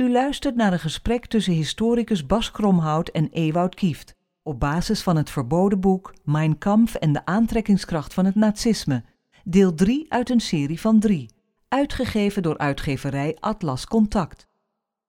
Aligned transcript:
U 0.00 0.10
luistert 0.10 0.56
naar 0.56 0.72
een 0.72 0.78
gesprek 0.78 1.26
tussen 1.26 1.52
historicus 1.52 2.26
Bas 2.26 2.50
Kromhout 2.50 3.08
en 3.08 3.28
Ewout 3.30 3.74
Kieft. 3.74 4.16
Op 4.42 4.60
basis 4.60 5.02
van 5.02 5.16
het 5.16 5.30
verboden 5.30 5.80
boek 5.80 6.14
Mein 6.24 6.58
Kampf 6.58 6.94
en 6.94 7.12
de 7.12 7.24
aantrekkingskracht 7.24 8.14
van 8.14 8.24
het 8.24 8.34
nazisme. 8.34 9.04
Deel 9.44 9.74
3 9.74 10.06
uit 10.12 10.30
een 10.30 10.40
serie 10.40 10.80
van 10.80 11.00
drie. 11.00 11.30
Uitgegeven 11.68 12.42
door 12.42 12.58
uitgeverij 12.58 13.36
Atlas 13.40 13.86
Contact. 13.86 14.46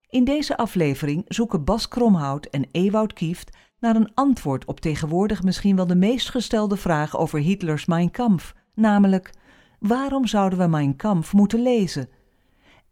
In 0.08 0.24
deze 0.24 0.56
aflevering 0.56 1.24
zoeken 1.28 1.64
Bas 1.64 1.88
Kromhout 1.88 2.46
en 2.46 2.68
Ewout 2.70 3.12
Kieft 3.12 3.56
naar 3.78 3.96
een 3.96 4.14
antwoord 4.14 4.64
op 4.64 4.80
tegenwoordig 4.80 5.42
misschien 5.42 5.76
wel 5.76 5.86
de 5.86 5.96
meest 5.96 6.30
gestelde 6.30 6.76
vraag 6.76 7.18
over 7.18 7.38
Hitlers 7.38 7.86
Mein 7.86 8.10
Kampf, 8.10 8.54
namelijk: 8.74 9.30
waarom 9.78 10.26
zouden 10.26 10.58
we 10.58 10.66
Mein 10.66 10.96
Kampf 10.96 11.32
moeten 11.32 11.62
lezen? 11.62 12.08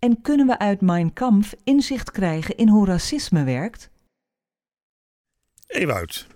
En 0.01 0.21
kunnen 0.23 0.46
we 0.46 0.59
uit 0.59 0.80
Mein 0.80 1.12
Kampf 1.12 1.55
inzicht 1.64 2.11
krijgen 2.11 2.57
in 2.57 2.69
hoe 2.69 2.87
racisme 2.87 3.45
werkt? 3.45 3.91
Ewout, 5.66 6.27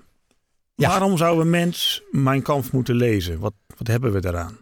waarom 0.74 1.16
zou 1.16 1.40
een 1.40 1.50
mens 1.50 2.02
Mein 2.10 2.42
Kampf 2.42 2.72
moeten 2.72 2.94
lezen? 2.94 3.38
Wat, 3.38 3.54
wat 3.76 3.86
hebben 3.86 4.12
we 4.12 4.20
daaraan? 4.20 4.58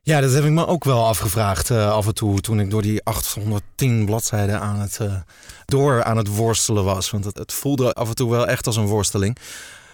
Ja, 0.00 0.20
dat 0.20 0.32
heb 0.32 0.44
ik 0.44 0.50
me 0.50 0.66
ook 0.66 0.84
wel 0.84 1.06
afgevraagd 1.06 1.70
uh, 1.70 1.90
af 1.90 2.06
en 2.06 2.14
toe 2.14 2.40
toen 2.40 2.60
ik 2.60 2.70
door 2.70 2.82
die 2.82 3.04
810 3.04 4.04
bladzijden 4.04 4.60
aan 4.60 4.80
het, 4.80 4.98
uh, 5.02 5.20
door 5.64 6.04
aan 6.04 6.16
het 6.16 6.36
worstelen 6.36 6.84
was. 6.84 7.10
Want 7.10 7.24
het, 7.24 7.38
het, 7.38 7.52
voelde 7.52 7.92
af 7.92 8.08
en 8.08 8.14
toe 8.14 8.30
wel 8.30 8.46
echt 8.46 8.66
als 8.66 8.76
een 8.76 8.86
worsteling. 8.86 9.36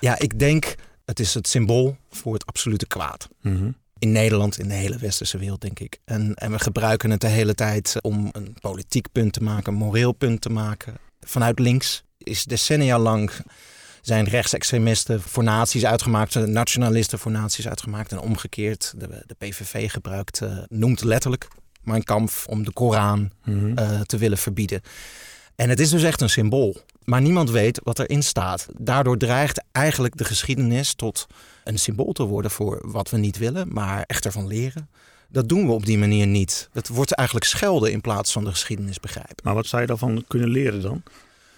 Ja, 0.00 0.18
ik 0.18 0.38
denk 0.38 0.74
het 1.04 1.20
is 1.20 1.34
het 1.34 1.48
symbool 1.48 1.96
voor 2.10 2.34
het 2.34 2.46
absolute 2.46 2.86
kwaad. 2.86 3.28
Mm 3.40 3.79
In 4.00 4.12
Nederland, 4.12 4.58
in 4.58 4.68
de 4.68 4.74
hele 4.74 4.98
westerse 4.98 5.38
wereld, 5.38 5.60
denk 5.60 5.78
ik. 5.80 5.98
En, 6.04 6.34
en 6.34 6.50
we 6.52 6.58
gebruiken 6.58 7.10
het 7.10 7.20
de 7.20 7.26
hele 7.26 7.54
tijd 7.54 7.96
om 8.00 8.28
een 8.32 8.56
politiek 8.60 9.06
punt 9.12 9.32
te 9.32 9.42
maken, 9.42 9.72
een 9.72 9.78
moreel 9.78 10.12
punt 10.12 10.40
te 10.40 10.50
maken. 10.50 10.94
Vanuit 11.20 11.58
links 11.58 12.02
is 12.18 12.44
decennia 12.44 12.98
lang 12.98 13.30
zijn 14.00 14.24
rechtsextremisten 14.24 15.20
voor 15.22 15.42
naties 15.42 15.84
uitgemaakt, 15.84 16.34
nationalisten 16.46 17.18
voor 17.18 17.30
naties 17.30 17.68
uitgemaakt. 17.68 18.12
En 18.12 18.18
omgekeerd, 18.20 18.94
de, 18.96 19.22
de 19.26 19.34
PVV 19.38 19.90
gebruikt, 19.90 20.40
uh, 20.42 20.58
noemt 20.68 21.02
letterlijk 21.02 21.48
Mein 21.82 22.04
Kampf 22.04 22.46
om 22.46 22.64
de 22.64 22.72
Koran 22.72 23.30
Mhm. 23.44 23.78
uh, 23.78 24.00
te 24.00 24.18
willen 24.18 24.38
verbieden. 24.38 24.80
En 25.56 25.68
het 25.68 25.80
is 25.80 25.90
dus 25.90 26.02
echt 26.02 26.20
een 26.20 26.30
symbool. 26.30 26.80
Maar 27.04 27.20
niemand 27.20 27.50
weet 27.50 27.80
wat 27.84 27.98
erin 27.98 28.22
staat. 28.22 28.66
Daardoor 28.78 29.16
dreigt 29.16 29.62
eigenlijk 29.72 30.16
de 30.16 30.24
geschiedenis 30.24 30.94
tot 30.94 31.26
een 31.64 31.78
symbool 31.78 32.12
te 32.12 32.22
worden 32.22 32.50
voor 32.50 32.80
wat 32.84 33.10
we 33.10 33.16
niet 33.16 33.38
willen, 33.38 33.72
maar 33.72 34.04
echt 34.06 34.24
ervan 34.24 34.46
leren. 34.46 34.88
Dat 35.28 35.48
doen 35.48 35.66
we 35.66 35.72
op 35.72 35.86
die 35.86 35.98
manier 35.98 36.26
niet. 36.26 36.68
Het 36.72 36.88
wordt 36.88 37.12
eigenlijk 37.12 37.48
schelden 37.48 37.92
in 37.92 38.00
plaats 38.00 38.32
van 38.32 38.44
de 38.44 38.50
geschiedenis 38.50 39.00
begrijpen. 39.00 39.36
Maar 39.42 39.54
wat 39.54 39.66
zou 39.66 39.82
je 39.82 39.88
daarvan 39.88 40.24
kunnen 40.28 40.48
leren 40.48 40.82
dan? 40.82 41.02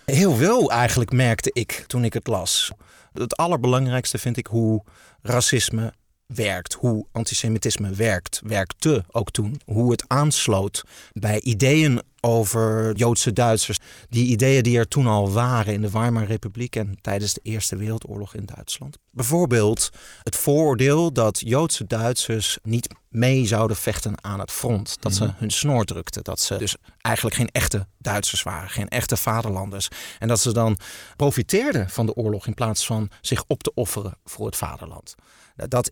Heel 0.04 0.34
veel 0.34 0.70
eigenlijk 0.70 1.12
merkte 1.12 1.50
ik 1.52 1.84
toen 1.86 2.04
ik 2.04 2.12
het 2.12 2.26
las. 2.26 2.70
Het 3.12 3.36
allerbelangrijkste 3.36 4.18
vind 4.18 4.36
ik 4.36 4.46
hoe 4.46 4.84
racisme 5.22 5.92
werkt, 6.26 6.72
hoe 6.72 7.06
antisemitisme 7.12 7.90
werkt, 7.90 8.40
werkte 8.44 9.04
ook 9.10 9.30
toen, 9.30 9.60
hoe 9.64 9.90
het 9.90 10.04
aansloot 10.06 10.84
bij 11.12 11.40
ideeën 11.40 12.02
over 12.20 12.96
Joodse 12.96 13.32
Duitsers. 13.32 13.78
Die 14.08 14.26
ideeën 14.26 14.62
die 14.62 14.78
er 14.78 14.88
toen 14.88 15.06
al 15.06 15.32
waren 15.32 15.72
in 15.72 15.82
de 15.82 15.90
Weimar 15.90 16.24
Republiek 16.24 16.76
en 16.76 16.98
tijdens 17.00 17.34
de 17.34 17.40
Eerste 17.42 17.76
Wereldoorlog 17.76 18.34
in 18.34 18.46
Duitsland. 18.46 18.98
Bijvoorbeeld 19.10 19.90
het 20.22 20.36
vooroordeel 20.36 21.12
dat 21.12 21.40
Joodse 21.44 21.86
Duitsers 21.86 22.58
niet 22.62 22.88
mee 23.08 23.46
zouden 23.46 23.76
vechten 23.76 24.24
aan 24.24 24.40
het 24.40 24.50
front. 24.50 24.96
Dat 25.00 25.14
ze 25.14 25.30
hun 25.36 25.50
snor 25.50 25.84
drukten. 25.84 26.24
Dat 26.24 26.40
ze 26.40 26.56
dus 26.56 26.76
eigenlijk 27.00 27.36
geen 27.36 27.50
echte 27.50 27.86
Duitsers 27.98 28.42
waren, 28.42 28.70
geen 28.70 28.88
echte 28.88 29.16
vaderlanders. 29.16 29.88
En 30.18 30.28
dat 30.28 30.40
ze 30.40 30.52
dan 30.52 30.78
profiteerden 31.16 31.90
van 31.90 32.06
de 32.06 32.14
oorlog 32.14 32.46
in 32.46 32.54
plaats 32.54 32.86
van 32.86 33.10
zich 33.20 33.44
op 33.46 33.62
te 33.62 33.74
offeren 33.74 34.14
voor 34.24 34.46
het 34.46 34.56
vaderland. 34.56 35.14
Dat 35.54 35.90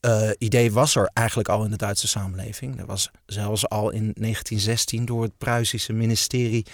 uh, 0.00 0.30
idee 0.38 0.72
was 0.72 0.94
er 0.94 1.10
eigenlijk 1.12 1.48
al 1.48 1.64
in 1.64 1.70
de 1.70 1.76
Duitse 1.76 2.08
samenleving. 2.08 2.78
Er 2.78 2.86
was 2.86 3.10
zelfs 3.26 3.68
al 3.68 3.90
in 3.90 4.12
1916 4.14 5.04
door 5.04 5.22
het 5.22 5.38
Pruisische 5.38 5.92
ministerie 5.92 6.66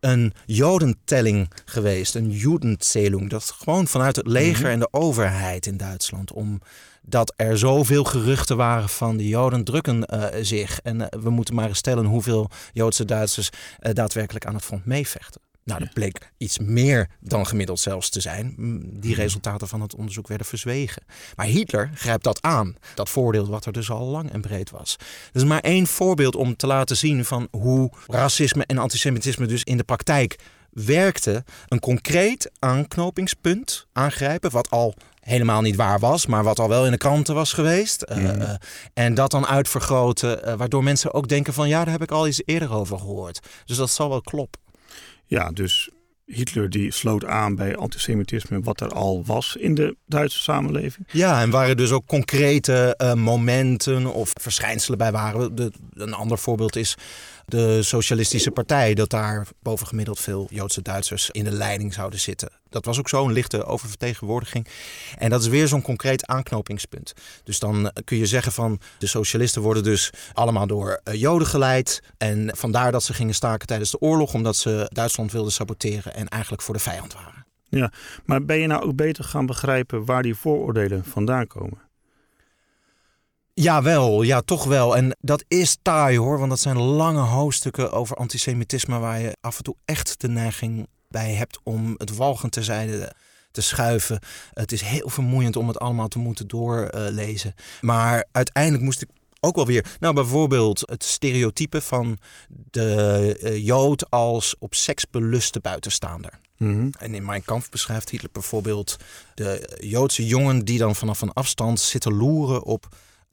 een 0.00 0.32
jodentelling 0.46 1.50
geweest, 1.64 2.14
een 2.14 2.30
Judenzählung. 2.30 3.26
Dat 3.26 3.50
gewoon 3.58 3.86
vanuit 3.86 4.16
het 4.16 4.26
leger 4.26 4.70
en 4.70 4.78
de 4.78 4.88
overheid 4.90 5.66
in 5.66 5.76
Duitsland. 5.76 6.32
Omdat 6.32 7.32
er 7.36 7.58
zoveel 7.58 8.04
geruchten 8.04 8.56
waren 8.56 8.88
van 8.88 9.16
de 9.16 9.28
Joden 9.28 9.64
drukken 9.64 10.06
uh, 10.14 10.24
zich. 10.40 10.80
En 10.80 11.00
uh, 11.00 11.06
we 11.10 11.30
moeten 11.30 11.54
maar 11.54 11.68
eens 11.68 11.78
stellen 11.78 12.04
hoeveel 12.04 12.50
Joodse 12.72 13.04
Duitsers 13.04 13.50
daadwerkelijk 13.78 14.46
aan 14.46 14.54
het 14.54 14.64
front 14.64 14.84
meevechten. 14.84 15.40
Nou, 15.68 15.80
dat 15.80 15.92
bleek 15.92 16.32
iets 16.36 16.58
meer 16.58 17.08
dan 17.20 17.46
gemiddeld 17.46 17.80
zelfs 17.80 18.08
te 18.10 18.20
zijn. 18.20 18.54
Die 19.00 19.14
resultaten 19.14 19.68
van 19.68 19.80
het 19.80 19.94
onderzoek 19.94 20.28
werden 20.28 20.46
verzwegen. 20.46 21.02
Maar 21.36 21.46
Hitler 21.46 21.90
grijpt 21.94 22.24
dat 22.24 22.42
aan. 22.42 22.76
Dat 22.94 23.08
voordeel 23.08 23.46
wat 23.46 23.64
er 23.64 23.72
dus 23.72 23.90
al 23.90 24.06
lang 24.06 24.32
en 24.32 24.40
breed 24.40 24.70
was. 24.70 24.96
Dat 25.32 25.42
is 25.42 25.48
maar 25.48 25.60
één 25.60 25.86
voorbeeld 25.86 26.36
om 26.36 26.56
te 26.56 26.66
laten 26.66 26.96
zien 26.96 27.24
van 27.24 27.48
hoe 27.50 27.90
racisme 28.06 28.64
en 28.66 28.78
antisemitisme 28.78 29.46
dus 29.46 29.64
in 29.64 29.76
de 29.76 29.84
praktijk 29.84 30.38
werkte. 30.70 31.44
Een 31.66 31.80
concreet 31.80 32.50
aanknopingspunt 32.58 33.86
aangrijpen, 33.92 34.50
wat 34.50 34.70
al 34.70 34.94
helemaal 35.20 35.60
niet 35.60 35.76
waar 35.76 35.98
was, 35.98 36.26
maar 36.26 36.44
wat 36.44 36.58
al 36.58 36.68
wel 36.68 36.84
in 36.84 36.90
de 36.90 36.96
kranten 36.96 37.34
was 37.34 37.52
geweest. 37.52 38.04
Mm. 38.08 38.24
Uh, 38.24 38.36
uh, 38.36 38.50
en 38.94 39.14
dat 39.14 39.30
dan 39.30 39.46
uitvergroten, 39.46 40.48
uh, 40.48 40.54
waardoor 40.54 40.82
mensen 40.82 41.14
ook 41.14 41.28
denken 41.28 41.52
van 41.52 41.68
ja, 41.68 41.84
daar 41.84 41.92
heb 41.92 42.02
ik 42.02 42.10
al 42.10 42.26
eens 42.26 42.42
eerder 42.44 42.72
over 42.72 42.98
gehoord. 42.98 43.40
Dus 43.64 43.76
dat 43.76 43.90
zal 43.90 44.08
wel 44.08 44.20
kloppen. 44.20 44.66
Ja, 45.28 45.50
dus 45.50 45.90
Hitler 46.24 46.70
die 46.70 46.92
sloot 46.92 47.24
aan 47.24 47.54
bij 47.54 47.76
antisemitisme 47.76 48.60
wat 48.60 48.80
er 48.80 48.88
al 48.88 49.24
was 49.24 49.56
in 49.56 49.74
de 49.74 49.96
Duitse 50.06 50.42
samenleving. 50.42 51.06
Ja, 51.12 51.40
en 51.40 51.50
waar 51.50 51.68
er 51.68 51.76
dus 51.76 51.90
ook 51.90 52.06
concrete 52.06 52.94
uh, 53.02 53.14
momenten 53.14 54.12
of 54.14 54.32
verschijnselen 54.34 54.98
bij 54.98 55.12
waren. 55.12 55.54
De, 55.54 55.72
een 55.92 56.12
ander 56.12 56.38
voorbeeld 56.38 56.76
is 56.76 56.96
de 57.48 57.82
Socialistische 57.82 58.50
Partij, 58.50 58.94
dat 58.94 59.10
daar 59.10 59.46
bovengemiddeld 59.62 60.20
veel 60.20 60.46
Joodse 60.50 60.82
Duitsers 60.82 61.30
in 61.30 61.44
de 61.44 61.50
leiding 61.50 61.94
zouden 61.94 62.20
zitten. 62.20 62.48
Dat 62.68 62.84
was 62.84 62.98
ook 62.98 63.08
zo'n 63.08 63.32
lichte 63.32 63.64
oververtegenwoordiging. 63.64 64.66
En 65.18 65.30
dat 65.30 65.40
is 65.40 65.48
weer 65.48 65.68
zo'n 65.68 65.82
concreet 65.82 66.26
aanknopingspunt. 66.26 67.12
Dus 67.44 67.58
dan 67.58 67.92
kun 68.04 68.16
je 68.16 68.26
zeggen 68.26 68.52
van 68.52 68.80
de 68.98 69.06
socialisten 69.06 69.62
worden 69.62 69.82
dus 69.82 70.10
allemaal 70.32 70.66
door 70.66 71.00
Joden 71.12 71.46
geleid. 71.46 72.02
En 72.18 72.56
vandaar 72.56 72.92
dat 72.92 73.02
ze 73.02 73.14
gingen 73.14 73.34
staken 73.34 73.66
tijdens 73.66 73.90
de 73.90 74.00
oorlog, 74.00 74.34
omdat 74.34 74.56
ze 74.56 74.86
Duitsland 74.92 75.32
wilden 75.32 75.52
saboteren 75.52 76.14
en 76.14 76.28
eigenlijk 76.28 76.62
voor 76.62 76.74
de 76.74 76.80
vijand 76.80 77.14
waren. 77.14 77.46
Ja, 77.68 77.92
maar 78.24 78.44
ben 78.44 78.58
je 78.58 78.66
nou 78.66 78.82
ook 78.82 78.96
beter 78.96 79.24
gaan 79.24 79.46
begrijpen 79.46 80.04
waar 80.04 80.22
die 80.22 80.34
vooroordelen 80.34 81.04
vandaan 81.04 81.46
komen? 81.46 81.87
Jawel, 83.60 84.22
ja, 84.22 84.40
toch 84.40 84.64
wel. 84.64 84.96
En 84.96 85.16
dat 85.20 85.44
is 85.48 85.76
taai 85.82 86.18
hoor, 86.18 86.38
want 86.38 86.50
dat 86.50 86.60
zijn 86.60 86.78
lange 86.78 87.20
hoofdstukken 87.20 87.92
over 87.92 88.16
antisemitisme 88.16 88.98
waar 88.98 89.20
je 89.20 89.36
af 89.40 89.56
en 89.56 89.62
toe 89.62 89.76
echt 89.84 90.20
de 90.20 90.28
neiging 90.28 90.86
bij 91.08 91.32
hebt 91.32 91.60
om 91.62 91.94
het 91.96 92.16
walgend 92.16 92.52
terzijde 92.52 93.12
te 93.50 93.60
schuiven. 93.60 94.20
Het 94.52 94.72
is 94.72 94.80
heel 94.80 95.08
vermoeiend 95.08 95.56
om 95.56 95.68
het 95.68 95.78
allemaal 95.78 96.08
te 96.08 96.18
moeten 96.18 96.48
doorlezen. 96.48 97.54
maar 97.80 98.24
uiteindelijk 98.32 98.84
moest 98.84 99.02
ik 99.02 99.08
ook 99.40 99.56
wel 99.56 99.66
weer, 99.66 99.96
nou 100.00 100.14
bijvoorbeeld 100.14 100.80
het 100.80 101.04
stereotype 101.04 101.80
van 101.80 102.18
de 102.48 103.38
uh, 103.42 103.66
Jood 103.66 104.10
als 104.10 104.54
op 104.58 104.74
seks 104.74 105.10
beluste 105.10 105.60
buitenstaander. 105.60 106.40
Mm 106.56 106.74
-hmm. 106.74 106.90
En 106.98 107.14
in 107.14 107.24
Mein 107.24 107.44
Kampf 107.44 107.68
beschrijft 107.68 108.10
Hitler 108.10 108.32
bijvoorbeeld 108.32 108.96
de 109.34 109.78
Joodse 109.80 110.26
jongen 110.26 110.64
die 110.64 110.78
dan 110.78 110.94
vanaf 110.94 111.20
een 111.20 111.32
afstand 111.32 111.80
zitten 111.80 112.14
loeren 112.14 112.64
op 112.64 112.88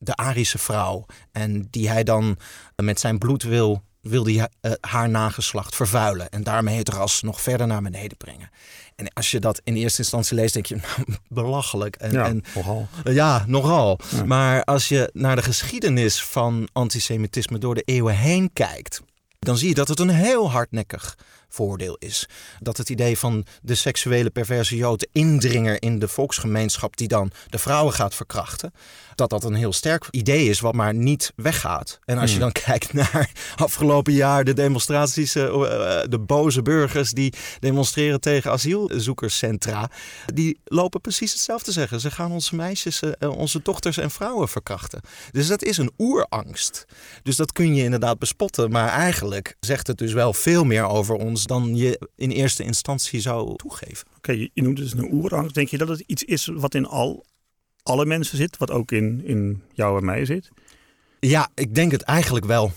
de 0.05 0.15
Arische 0.15 0.57
vrouw. 0.57 1.05
En 1.31 1.67
die 1.69 1.89
hij 1.89 2.03
dan 2.03 2.37
met 2.75 2.99
zijn 2.99 3.17
bloed 3.17 3.43
wil, 3.43 3.83
wil 4.01 4.23
die, 4.23 4.37
uh, 4.39 4.71
haar 4.81 5.09
nageslacht 5.09 5.75
vervuilen. 5.75 6.29
En 6.29 6.43
daarmee 6.43 6.77
het 6.77 6.89
ras 6.89 7.21
nog 7.21 7.41
verder 7.41 7.67
naar 7.67 7.81
beneden 7.81 8.17
brengen. 8.17 8.49
En 8.95 9.13
als 9.13 9.31
je 9.31 9.39
dat 9.39 9.61
in 9.63 9.75
eerste 9.75 10.01
instantie 10.01 10.35
leest, 10.35 10.53
denk 10.53 10.65
je, 10.65 10.75
nou, 11.07 11.19
belachelijk. 11.27 11.95
En, 11.95 12.11
ja, 12.11 12.25
en, 12.25 12.43
nogal. 12.55 12.87
Ja, 13.03 13.43
nogal. 13.47 13.99
Ja. 14.11 14.25
Maar 14.25 14.63
als 14.63 14.87
je 14.87 15.09
naar 15.13 15.35
de 15.35 15.41
geschiedenis 15.41 16.23
van 16.23 16.69
antisemitisme 16.71 17.57
door 17.57 17.75
de 17.75 17.81
eeuwen 17.81 18.15
heen 18.15 18.53
kijkt, 18.53 19.01
dan 19.39 19.57
zie 19.57 19.67
je 19.67 19.73
dat 19.73 19.87
het 19.87 19.99
een 19.99 20.09
heel 20.09 20.51
hardnekkig 20.51 21.17
voordeel 21.55 21.95
is. 21.99 22.27
Dat 22.59 22.77
het 22.77 22.89
idee 22.89 23.17
van 23.17 23.45
de 23.61 23.75
seksuele 23.75 24.29
perverse 24.29 24.75
Jood, 24.75 25.07
indringer 25.11 25.81
in 25.81 25.99
de 25.99 26.07
volksgemeenschap 26.07 26.97
die 26.97 27.07
dan 27.07 27.31
de 27.49 27.57
vrouwen 27.57 27.93
gaat 27.93 28.15
verkrachten, 28.15 28.73
dat 29.15 29.29
dat 29.29 29.43
een 29.43 29.53
heel 29.53 29.73
sterk 29.73 30.07
idee 30.11 30.49
is 30.49 30.59
wat 30.59 30.73
maar 30.73 30.93
niet 30.93 31.33
weggaat. 31.35 31.99
En 32.05 32.17
als 32.17 32.33
je 32.33 32.39
dan 32.39 32.51
kijkt 32.67 32.93
naar 32.93 33.31
afgelopen 33.55 34.13
jaar 34.13 34.43
de 34.43 34.53
demonstraties, 34.53 35.35
uh, 35.35 35.45
de 36.09 36.19
boze 36.19 36.61
burgers 36.61 37.11
die 37.11 37.33
demonstreren 37.59 38.21
tegen 38.21 38.51
asielzoekerscentra, 38.51 39.89
die 40.33 40.59
lopen 40.63 41.01
precies 41.01 41.31
hetzelfde 41.31 41.65
te 41.65 41.71
zeggen. 41.71 41.99
Ze 41.99 42.11
gaan 42.11 42.31
onze 42.31 42.55
meisjes, 42.55 43.01
uh, 43.01 43.37
onze 43.37 43.59
dochters 43.63 43.97
en 43.97 44.11
vrouwen 44.11 44.47
verkrachten. 44.47 45.01
Dus 45.31 45.47
dat 45.47 45.63
is 45.63 45.77
een 45.77 45.91
oerangst. 45.97 46.85
Dus 47.23 47.35
dat 47.35 47.51
kun 47.51 47.75
je 47.75 47.83
inderdaad 47.83 48.19
bespotten, 48.19 48.71
maar 48.71 48.89
eigenlijk 48.89 49.55
zegt 49.59 49.87
het 49.87 49.97
dus 49.97 50.13
wel 50.13 50.33
veel 50.33 50.63
meer 50.63 50.85
over 50.85 51.15
ons 51.15 51.44
dan 51.47 51.75
je 51.75 52.09
in 52.15 52.29
eerste 52.29 52.63
instantie 52.63 53.19
zou 53.19 53.55
toegeven. 53.55 54.07
Oké, 54.17 54.31
je, 54.31 54.49
je 54.53 54.61
noemt 54.61 54.77
dus 54.77 54.93
een 54.93 55.13
oerangst. 55.13 55.55
Denk 55.55 55.67
je 55.67 55.77
dat 55.77 55.87
het 55.87 56.03
iets 56.05 56.23
is 56.23 56.45
wat 56.45 56.75
in 56.75 56.85
al, 56.85 57.25
alle 57.83 58.05
mensen 58.05 58.37
zit, 58.37 58.57
wat 58.57 58.71
ook 58.71 58.91
in, 58.91 59.21
in 59.25 59.63
jou 59.73 59.97
en 59.97 60.05
mij 60.05 60.25
zit? 60.25 60.49
Ja, 61.19 61.49
ik 61.53 61.75
denk 61.75 61.91
het 61.91 62.01
eigenlijk 62.01 62.45
wel. 62.45 62.71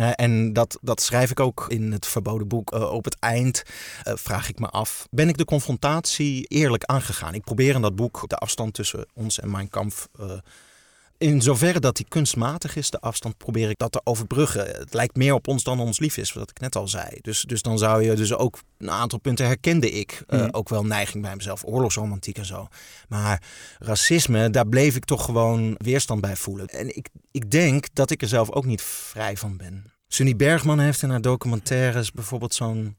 Uh, 0.00 0.10
en 0.14 0.52
dat, 0.52 0.78
dat 0.80 1.00
schrijf 1.00 1.30
ik 1.30 1.40
ook 1.40 1.66
in 1.68 1.92
het 1.92 2.06
verboden 2.06 2.48
boek. 2.48 2.74
Uh, 2.74 2.92
op 2.92 3.04
het 3.04 3.16
eind 3.18 3.62
uh, 4.06 4.12
vraag 4.16 4.48
ik 4.48 4.58
me 4.58 4.68
af: 4.68 5.06
ben 5.10 5.28
ik 5.28 5.36
de 5.36 5.44
confrontatie 5.44 6.44
eerlijk 6.44 6.84
aangegaan? 6.84 7.34
Ik 7.34 7.44
probeer 7.44 7.74
in 7.74 7.80
dat 7.80 7.96
boek 7.96 8.24
de 8.26 8.36
afstand 8.36 8.74
tussen 8.74 9.06
ons 9.14 9.40
en 9.40 9.50
mijn 9.50 9.68
kamp 9.68 9.94
in 11.18 11.42
zoverre 11.42 11.80
dat 11.80 11.96
die 11.96 12.06
kunstmatig 12.08 12.76
is, 12.76 12.90
de 12.90 13.00
afstand, 13.00 13.36
probeer 13.36 13.70
ik 13.70 13.78
dat 13.78 13.92
te 13.92 14.00
overbruggen. 14.04 14.66
Het 14.66 14.94
lijkt 14.94 15.16
meer 15.16 15.34
op 15.34 15.48
ons 15.48 15.62
dan 15.62 15.80
ons 15.80 15.98
lief 15.98 16.16
is, 16.16 16.32
wat 16.32 16.50
ik 16.50 16.60
net 16.60 16.76
al 16.76 16.88
zei. 16.88 17.18
Dus, 17.20 17.42
dus 17.42 17.62
dan 17.62 17.78
zou 17.78 18.02
je 18.02 18.14
dus 18.14 18.34
ook 18.34 18.58
een 18.78 18.90
aantal 18.90 19.18
punten 19.18 19.46
herkende 19.46 19.90
ik. 19.90 20.22
Uh, 20.28 20.48
ook 20.50 20.68
wel 20.68 20.84
neiging 20.84 21.22
bij 21.22 21.36
mezelf, 21.36 21.64
oorlogsromantiek 21.64 22.38
en 22.38 22.46
zo. 22.46 22.68
Maar 23.08 23.42
racisme, 23.78 24.50
daar 24.50 24.68
bleef 24.68 24.96
ik 24.96 25.04
toch 25.04 25.24
gewoon 25.24 25.74
weerstand 25.78 26.20
bij 26.20 26.36
voelen. 26.36 26.66
En 26.66 26.96
ik, 26.96 27.08
ik 27.30 27.50
denk 27.50 27.86
dat 27.92 28.10
ik 28.10 28.22
er 28.22 28.28
zelf 28.28 28.50
ook 28.50 28.64
niet 28.64 28.82
vrij 28.82 29.36
van 29.36 29.56
ben. 29.56 29.92
Sunny 30.08 30.36
Bergman 30.36 30.78
heeft 30.78 31.02
in 31.02 31.10
haar 31.10 31.20
documentaires 31.20 32.12
bijvoorbeeld 32.12 32.54
zo'n 32.54 32.96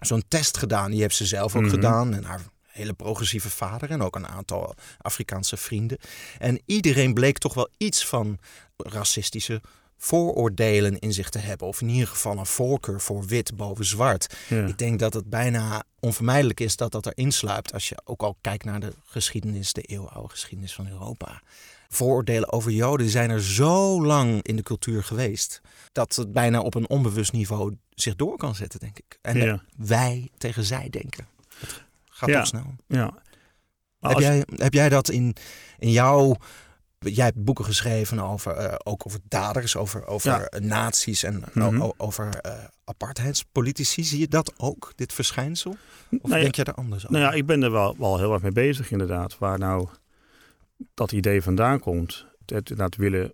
zo'n 0.00 0.24
test 0.28 0.56
gedaan. 0.56 0.90
Die 0.90 1.00
heeft 1.00 1.16
ze 1.16 1.26
zelf 1.26 1.54
ook 1.54 1.62
mm 1.62 1.68
-hmm. 1.68 1.74
gedaan. 1.74 2.14
En 2.14 2.24
haar 2.24 2.40
hele 2.74 2.92
progressieve 2.92 3.50
vader 3.50 3.90
en 3.90 4.02
ook 4.02 4.16
een 4.16 4.28
aantal 4.28 4.74
Afrikaanse 4.98 5.56
vrienden. 5.56 5.98
En 6.38 6.60
iedereen 6.66 7.14
bleek 7.14 7.38
toch 7.38 7.54
wel 7.54 7.68
iets 7.76 8.06
van 8.06 8.38
racistische 8.76 9.60
vooroordelen 9.96 10.98
in 10.98 11.12
zich 11.12 11.28
te 11.28 11.38
hebben. 11.38 11.66
Of 11.66 11.80
in 11.80 11.88
ieder 11.88 12.08
geval 12.08 12.38
een 12.38 12.46
voorkeur 12.46 13.00
voor 13.00 13.24
wit 13.26 13.56
boven 13.56 13.84
zwart. 13.84 14.36
Ja. 14.48 14.66
Ik 14.66 14.78
denk 14.78 14.98
dat 14.98 15.14
het 15.14 15.30
bijna 15.30 15.84
onvermijdelijk 16.00 16.60
is 16.60 16.76
dat 16.76 16.92
dat 16.92 17.06
erin 17.06 17.32
sluipt. 17.32 17.72
Als 17.72 17.88
je 17.88 17.98
ook 18.04 18.22
al 18.22 18.36
kijkt 18.40 18.64
naar 18.64 18.80
de 18.80 18.92
geschiedenis, 19.04 19.72
de 19.72 19.82
eeuwenoude 19.82 20.30
geschiedenis 20.30 20.74
van 20.74 20.88
Europa. 20.88 21.42
Vooroordelen 21.88 22.52
over 22.52 22.70
Joden 22.70 23.08
zijn 23.08 23.30
er 23.30 23.42
zo 23.42 24.04
lang 24.04 24.42
in 24.42 24.56
de 24.56 24.62
cultuur 24.62 25.04
geweest. 25.04 25.60
Dat 25.92 26.16
het 26.16 26.32
bijna 26.32 26.60
op 26.60 26.74
een 26.74 26.88
onbewust 26.88 27.32
niveau 27.32 27.76
zich 27.90 28.16
door 28.16 28.36
kan 28.36 28.54
zetten, 28.54 28.80
denk 28.80 28.98
ik. 28.98 29.18
En 29.22 29.36
ja. 29.36 29.62
wij 29.76 30.30
tegen 30.38 30.64
zij 30.64 30.90
denken. 30.90 31.26
Gaat 32.14 32.28
ja. 32.28 32.38
toch 32.38 32.46
snel. 32.46 32.74
Ja. 32.86 33.14
Heb 34.00 34.18
jij, 34.18 34.44
heb 34.56 34.72
jij 34.72 34.88
dat 34.88 35.08
in, 35.08 35.36
in 35.78 35.90
jouw... 35.90 36.36
Jij 36.98 37.24
hebt 37.24 37.44
boeken 37.44 37.64
geschreven 37.64 38.20
over, 38.20 38.60
uh, 38.60 38.74
ook 38.82 39.06
over 39.06 39.20
daders, 39.28 39.76
over, 39.76 40.06
over 40.06 40.30
ja. 40.30 40.58
nazi's 40.58 41.22
en 41.22 41.44
mm 41.52 41.62
-hmm. 41.62 41.92
over 41.96 42.40
uh, 42.46 42.52
apartheidspolitici. 42.84 44.04
Zie 44.04 44.18
je 44.18 44.28
dat 44.28 44.52
ook, 44.56 44.92
dit 44.94 45.12
verschijnsel? 45.12 45.76
Of 46.20 46.30
nou 46.30 46.42
denk 46.42 46.54
je 46.54 46.64
er 46.64 46.74
anders 46.74 47.06
over? 47.06 47.18
Nou 47.18 47.32
ja, 47.32 47.38
ik 47.38 47.46
ben 47.46 47.62
er 47.62 47.70
wel, 47.70 47.96
wel 47.98 48.18
heel 48.18 48.32
erg 48.32 48.42
mee 48.42 48.52
bezig 48.52 48.90
inderdaad. 48.90 49.38
Waar 49.38 49.58
nou 49.58 49.88
dat 50.94 51.12
idee 51.12 51.42
vandaan 51.42 51.80
komt. 51.80 52.26
Het 52.46 52.70
inderdaad 52.70 52.96
willen 52.96 53.32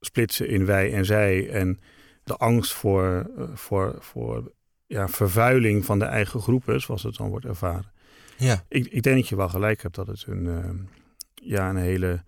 splitsen 0.00 0.48
in 0.48 0.66
wij 0.66 0.92
en 0.92 1.04
zij. 1.04 1.50
En 1.50 1.80
de 2.24 2.36
angst 2.36 2.72
voor, 2.72 3.30
voor, 3.54 3.96
voor 4.00 4.52
ja, 4.86 5.08
vervuiling 5.08 5.84
van 5.84 5.98
de 5.98 6.04
eigen 6.04 6.40
groepen, 6.40 6.80
zoals 6.80 7.02
het 7.02 7.16
dan 7.16 7.28
wordt 7.28 7.46
ervaren. 7.46 7.94
Ja. 8.36 8.64
Ik, 8.68 8.86
ik 8.86 9.02
denk 9.02 9.16
dat 9.16 9.28
je 9.28 9.36
wel 9.36 9.48
gelijk 9.48 9.82
hebt 9.82 9.94
dat 9.94 10.06
het 10.06 10.24
een, 10.26 10.44
uh, 10.44 10.70
ja, 11.34 11.70
een 11.70 11.76
hele 11.76 12.24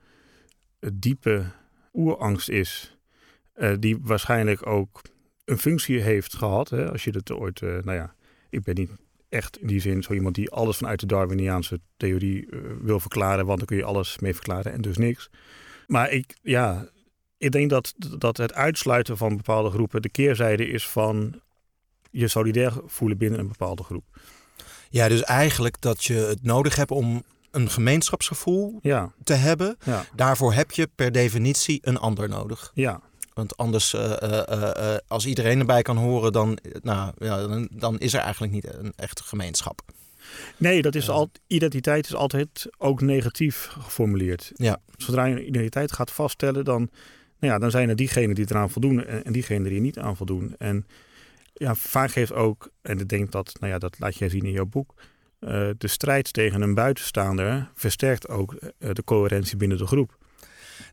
diepe 0.93 1.44
oerangst 1.93 2.49
is. 2.49 2.96
Uh, 3.56 3.75
die 3.78 3.99
waarschijnlijk 4.00 4.66
ook 4.66 5.02
een 5.44 5.58
functie 5.58 6.00
heeft 6.00 6.34
gehad. 6.34 6.69
Hè, 6.69 6.90
als 6.90 7.05
je 7.05 7.10
het 7.10 7.32
ooit, 7.32 7.60
uh, 7.60 7.70
nou 7.70 7.96
ja, 7.96 8.14
ik 8.50 8.62
ben 8.62 8.75
niet 8.75 8.90
echt 9.28 9.60
in 9.60 9.66
die 9.66 9.81
zin 9.81 10.02
zo 10.02 10.12
iemand 10.12 10.34
die 10.34 10.50
alles 10.50 10.76
vanuit 10.76 11.00
de 11.00 11.06
Darwiniaanse 11.06 11.81
theorie 11.96 12.49
wil 12.81 13.00
verklaren, 13.00 13.46
want 13.46 13.58
dan 13.58 13.66
kun 13.66 13.76
je 13.76 13.84
alles 13.84 14.19
mee 14.19 14.34
verklaren 14.34 14.72
en 14.72 14.81
dus 14.81 14.96
niks. 14.96 15.31
Maar 15.87 16.10
ik, 16.10 16.37
ja, 16.43 16.88
ik 17.38 17.50
denk 17.50 17.70
dat, 17.70 17.94
dat 18.19 18.37
het 18.37 18.55
uitsluiten 18.55 19.16
van 19.16 19.37
bepaalde 19.37 19.70
groepen 19.70 20.02
de 20.02 20.08
keerzijde 20.08 20.69
is 20.69 20.88
van 20.88 21.40
je 22.10 22.28
solidair 22.28 22.72
voelen 22.84 23.19
binnen 23.19 23.40
een 23.40 23.49
bepaalde 23.49 23.82
groep. 23.82 24.05
Ja, 24.90 25.08
dus 25.08 25.23
eigenlijk 25.23 25.81
dat 25.81 26.05
je 26.05 26.14
het 26.14 26.43
nodig 26.43 26.76
hebt 26.76 26.90
om 26.90 27.23
een 27.50 27.70
gemeenschapsgevoel 27.70 28.79
ja. 28.82 29.12
te 29.25 29.35
hebben. 29.35 29.76
Ja. 29.85 30.05
Daarvoor 30.14 30.52
heb 30.52 30.70
je 30.70 30.88
per 30.94 31.12
definitie 31.12 31.79
een 31.82 31.99
ander 31.99 32.29
nodig. 32.29 32.70
Ja. 32.75 33.00
Want 33.35 33.56
anders, 33.56 33.94
uh, 33.94 34.12
uh, 34.23 34.43
uh, 34.50 34.94
als 35.06 35.26
iedereen 35.26 35.58
erbij 35.58 35.82
kan 35.82 35.96
horen, 35.96 36.32
dan, 36.32 36.58
nou, 36.82 37.12
ja, 37.19 37.46
dan, 37.46 37.69
dan, 37.73 37.99
is 37.99 38.14
er 38.14 38.20
eigenlijk 38.20 38.52
niet 38.52 38.75
een 38.75 38.93
echte 38.96 39.23
gemeenschap. 39.23 39.81
Nee, 40.56 40.82
dat 40.82 40.94
is 40.94 41.08
al, 41.08 41.31
identiteit 41.46 42.06
is 42.06 42.14
altijd 42.14 42.67
ook 42.79 43.00
negatief 43.00 43.69
geformuleerd. 43.81 44.52
Ja. 44.55 44.81
Zodra 44.96 45.25
je 45.25 45.34
een 45.34 45.49
identiteit 45.49 45.93
gaat 45.93 46.11
vaststellen, 46.11 46.64
dan, 46.64 46.91
nou 47.38 47.52
ja, 47.52 47.58
dan 47.58 47.70
zijn 47.70 47.88
er 47.88 47.96
diegenen 47.96 48.34
die 48.34 48.46
eraan 48.49 48.70
voldoen 48.70 49.05
en, 49.05 49.25
en 49.25 49.32
diegenen 49.32 49.62
die 49.62 49.75
er 49.75 49.81
niet 49.81 49.99
aan 49.99 50.17
voldoen. 50.17 50.55
En 50.58 50.87
ja, 51.58 51.75
vaak 51.75 52.10
heeft 52.10 52.32
ook, 52.32 52.70
en 52.82 52.99
ik 52.99 53.08
denk 53.08 53.32
dat, 53.32 53.56
nou 53.60 53.72
ja, 53.72 53.78
dat 53.78 53.99
laat 53.99 54.16
jij 54.16 54.28
zien 54.28 54.44
in 54.44 54.50
jouw 54.50 54.66
boek, 54.66 54.94
uh, 55.40 55.70
de 55.78 55.88
strijd 55.88 56.32
tegen 56.32 56.62
een 56.62 56.75
buitenstaander 56.75 57.70
versterkt 57.75 58.28
ook 58.28 58.52
uh, 58.52 58.90
de 58.93 59.05
coherentie 59.05 59.56
binnen 59.56 59.78
de 59.78 59.87
groep. 59.87 60.16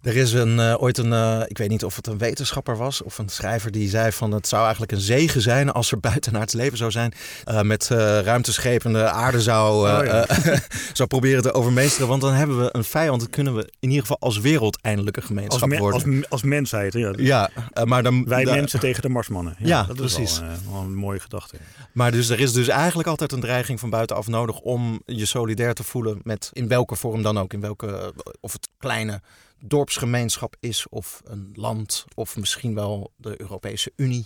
Er 0.02 0.16
is 0.16 0.34
een, 0.34 0.58
uh, 0.58 0.76
ooit 0.82 0.98
een, 0.98 1.12
uh, 1.12 1.42
ik 1.48 1.58
weet 1.58 1.70
niet 1.70 1.84
of 1.84 1.96
het 1.96 2.08
een 2.08 2.18
wetenschapper 2.18 2.78
was 2.78 3.04
of 3.04 3.18
een 3.18 3.30
schrijver 3.30 3.72
die 3.72 3.90
zei 3.90 4.12
van 4.12 4.32
het 4.32 4.48
zou 4.48 4.62
eigenlijk 4.62 4.92
een 4.92 5.00
zegen 5.00 5.42
zijn 5.42 5.72
als 5.72 5.92
er 5.92 6.00
buitenaards 6.00 6.54
leven 6.54 6.78
zou 6.78 6.92
zijn. 6.92 7.14
Uh, 7.46 7.62
met 7.62 7.88
ruimteschepen 8.24 8.94
de 8.94 9.10
aarde 9.10 9.42
zou, 9.42 9.90
oh, 9.90 10.06
ja. 10.06 10.26
zou 10.94 11.10
proberen 11.10 11.42
te 11.42 11.54
overmeesteren. 11.54 12.08
Want 12.08 12.22
dan 12.22 12.34
hebben 12.34 12.60
we 12.60 12.70
een 12.72 12.84
vijand. 12.84 13.20
Dan 13.20 13.30
kunnen 13.30 13.56
we 13.56 13.62
in 13.80 13.90
ieder 13.90 14.02
geval 14.02 14.20
als 14.20 14.40
wereld 14.40 14.82
eindelijk 14.82 15.18
een 15.18 15.24
gemeenschap 15.24 15.72
als 15.72 15.80
worden. 15.80 16.18
Als, 16.20 16.30
als 16.30 16.44
mensheid, 16.44 16.94
ja. 16.94 17.14
Ja, 17.18 17.50
maar 17.84 18.04
dan... 18.04 18.26
Wij 18.26 18.46
mensen 18.46 18.80
tegen 18.80 19.02
de 19.02 19.10
marsmannen. 19.10 19.56
Ja, 19.60 19.68
ja 19.68 19.84
dat 19.84 19.96
precies. 19.96 20.32
is 20.32 20.40
wel, 20.40 20.50
wel, 20.72 20.82
een 20.82 20.96
mooie 20.96 21.20
gedachte. 21.20 21.58
Maar 21.92 22.12
dus 22.12 22.30
er 22.30 22.40
is 22.40 22.54
dus 22.54 22.68
eigenlijk 22.68 23.08
altijd 23.08 23.32
een 23.32 23.40
dreiging 23.40 23.80
van 23.80 23.90
buitenaf 23.90 24.28
nodig 24.28 24.60
om 24.60 25.02
je 25.06 25.26
solidair 25.26 25.74
te 25.74 25.84
voelen 25.84 26.20
met 26.24 26.50
in 26.54 26.68
welke 26.68 26.96
vorm 26.96 27.22
dan 27.22 27.38
ook. 27.38 27.54
In 27.54 27.62
welke, 27.62 28.14
of 28.40 28.54
het 28.54 28.70
kleine 28.78 29.22
dorpsgemeenschap 29.67 30.56
is 30.59 30.89
of 30.89 31.21
een 31.25 31.50
land 31.53 32.06
of 32.15 32.38
misschien 32.38 32.75
wel 32.75 33.13
de 33.17 33.41
Europese 33.41 33.91
Unie. 33.95 34.25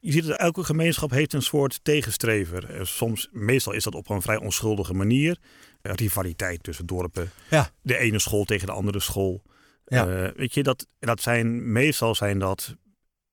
Je 0.00 0.12
ziet 0.12 0.26
dat 0.26 0.38
elke 0.38 0.64
gemeenschap 0.64 1.10
heeft 1.10 1.32
een 1.32 1.42
soort 1.42 1.80
tegenstrever. 1.82 2.86
Soms, 2.86 3.28
meestal 3.32 3.72
is 3.72 3.84
dat 3.84 3.94
op 3.94 4.08
een 4.08 4.22
vrij 4.22 4.36
onschuldige 4.36 4.94
manier. 4.94 5.38
Rivaliteit 5.82 6.62
tussen 6.62 6.86
dorpen. 6.86 7.30
Ja. 7.50 7.70
De 7.82 7.98
ene 7.98 8.18
school 8.18 8.44
tegen 8.44 8.66
de 8.66 8.72
andere 8.72 9.00
school. 9.00 9.42
Ja. 9.86 10.08
Uh, 10.08 10.30
weet 10.36 10.54
je, 10.54 10.62
dat, 10.62 10.86
dat 10.98 11.20
zijn, 11.20 11.72
meestal 11.72 12.14
zijn 12.14 12.38
dat 12.38 12.76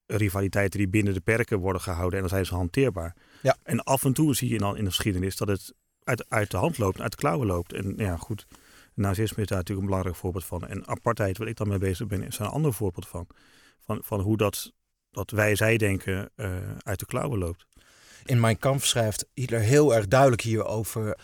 rivaliteiten 0.06 0.80
die 0.80 0.90
binnen 0.90 1.14
de 1.14 1.22
perken 1.22 1.60
worden 1.60 1.82
gehouden 1.82 2.14
en 2.14 2.20
dan 2.20 2.30
zijn 2.30 2.46
ze 2.46 2.56
hanteerbaar. 2.56 3.16
Ja. 3.42 3.58
En 3.64 3.84
af 3.84 4.04
en 4.06 4.14
toe 4.14 4.36
zie 4.36 4.50
je 4.50 4.58
dan 4.58 4.78
in 4.78 4.84
de 4.84 4.90
geschiedenis 4.90 5.38
dat 5.38 5.48
het 5.48 5.74
uit, 6.04 6.26
uit 6.30 6.52
de 6.52 6.58
hand 6.58 6.78
loopt, 6.78 7.02
uit 7.02 7.12
de 7.12 7.18
klauwen 7.18 7.48
loopt. 7.48 7.74
En 7.74 7.94
ja, 7.98 8.18
goed, 8.18 8.48
nazisme 8.94 9.42
is 9.42 9.48
daar 9.48 9.58
natuurlijk 9.58 9.80
een 9.80 9.86
belangrijk 9.86 10.16
voorbeeld 10.16 10.46
van. 10.46 10.68
En 10.68 10.88
apartheid, 10.88 11.38
waar 11.38 11.48
ik 11.48 11.58
dan 11.58 11.68
mee 11.68 11.78
bezig 11.78 12.08
ben, 12.08 12.24
is 12.24 12.40
een 12.40 12.46
ander 12.46 12.74
voorbeeld 12.74 13.08
van. 13.08 13.28
Van, 13.86 14.00
van 14.04 14.20
hoe 14.20 14.38
dat, 14.38 14.72
dat 15.12 15.32
wij-zij 15.32 15.78
denken 15.78 16.30
uh, 16.36 16.56
uit 16.84 17.00
de 17.00 17.06
klauwen 17.06 17.40
loopt. 17.40 17.66
In 18.26 18.40
Mijn 18.40 18.60
Kampf 18.60 18.86
schrijft 18.86 19.26
Hitler 19.34 19.60
heel 19.60 19.96
erg 19.96 20.08
duidelijk 20.08 20.42
hierover 20.42 21.18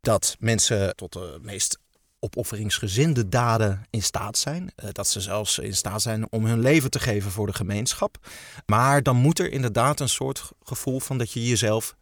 dat 0.00 0.36
mensen 0.38 0.96
tot 0.96 1.12
de 1.12 1.38
meest 1.42 1.78
opofferingsgezinde 2.18 3.28
daden 3.28 3.82
in 3.90 4.02
staat 4.02 4.38
zijn. 4.38 4.72
Dat 4.92 5.08
ze 5.08 5.20
zelfs 5.20 5.58
in 5.58 5.76
staat 5.76 6.02
zijn 6.02 6.32
om 6.32 6.44
hun 6.44 6.60
leven 6.60 6.90
te 6.90 7.00
geven 7.00 7.30
voor 7.30 7.46
de 7.46 7.52
gemeenschap. 7.52 8.18
Maar 8.66 9.02
dan 9.02 9.16
moet 9.16 9.38
er 9.38 9.52
inderdaad 9.52 10.00
een 10.00 10.08
soort 10.08 10.52
gevoel 10.62 11.00
van 11.00 11.18
dat 11.18 11.32
je 11.32 11.46
jezelf 11.48 11.96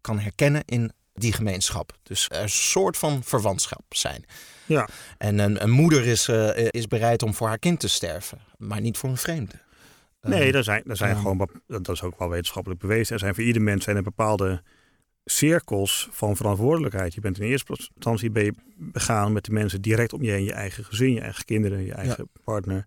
kan 0.00 0.18
herkennen 0.18 0.62
in 0.64 0.92
die 1.14 1.32
gemeenschap. 1.32 1.96
Dus 2.02 2.28
er 2.28 2.42
een 2.42 2.48
soort 2.48 2.96
van 2.96 3.22
verwantschap 3.22 3.84
zijn. 3.88 4.24
Ja. 4.66 4.88
En 5.18 5.38
een, 5.38 5.62
een 5.62 5.70
moeder 5.70 6.06
is, 6.06 6.28
uh, 6.28 6.66
is 6.70 6.86
bereid 6.86 7.22
om 7.22 7.34
voor 7.34 7.46
haar 7.46 7.58
kind 7.58 7.80
te 7.80 7.88
sterven, 7.88 8.38
maar 8.58 8.80
niet 8.80 8.98
voor 8.98 9.08
een 9.10 9.16
vreemde. 9.16 9.62
Nee, 10.20 10.52
daar 10.52 10.64
zijn, 10.64 10.82
daar 10.84 10.96
zijn 10.96 11.16
gewoon, 11.16 11.48
dat 11.66 11.88
is 11.88 12.02
ook 12.02 12.18
wel 12.18 12.28
wetenschappelijk 12.28 12.80
bewezen. 12.80 13.14
Er 13.14 13.20
zijn 13.20 13.34
voor 13.34 13.44
ieder 13.44 13.62
mens 13.62 13.84
zijn 13.84 13.96
er 13.96 14.02
bepaalde 14.02 14.62
cirkels 15.24 16.08
van 16.10 16.36
verantwoordelijkheid. 16.36 17.14
Je 17.14 17.20
bent 17.20 17.38
in 17.38 17.46
eerste 17.46 17.72
instantie 17.94 18.30
ben 18.30 18.44
je 18.44 18.54
begaan 18.76 19.32
met 19.32 19.44
de 19.44 19.52
mensen 19.52 19.82
direct 19.82 20.12
om 20.12 20.22
je 20.22 20.30
heen, 20.30 20.44
je 20.44 20.52
eigen 20.52 20.84
gezin, 20.84 21.12
je 21.12 21.20
eigen 21.20 21.44
kinderen, 21.44 21.84
je 21.84 21.92
eigen 21.92 22.28
ja. 22.32 22.40
partner, 22.44 22.86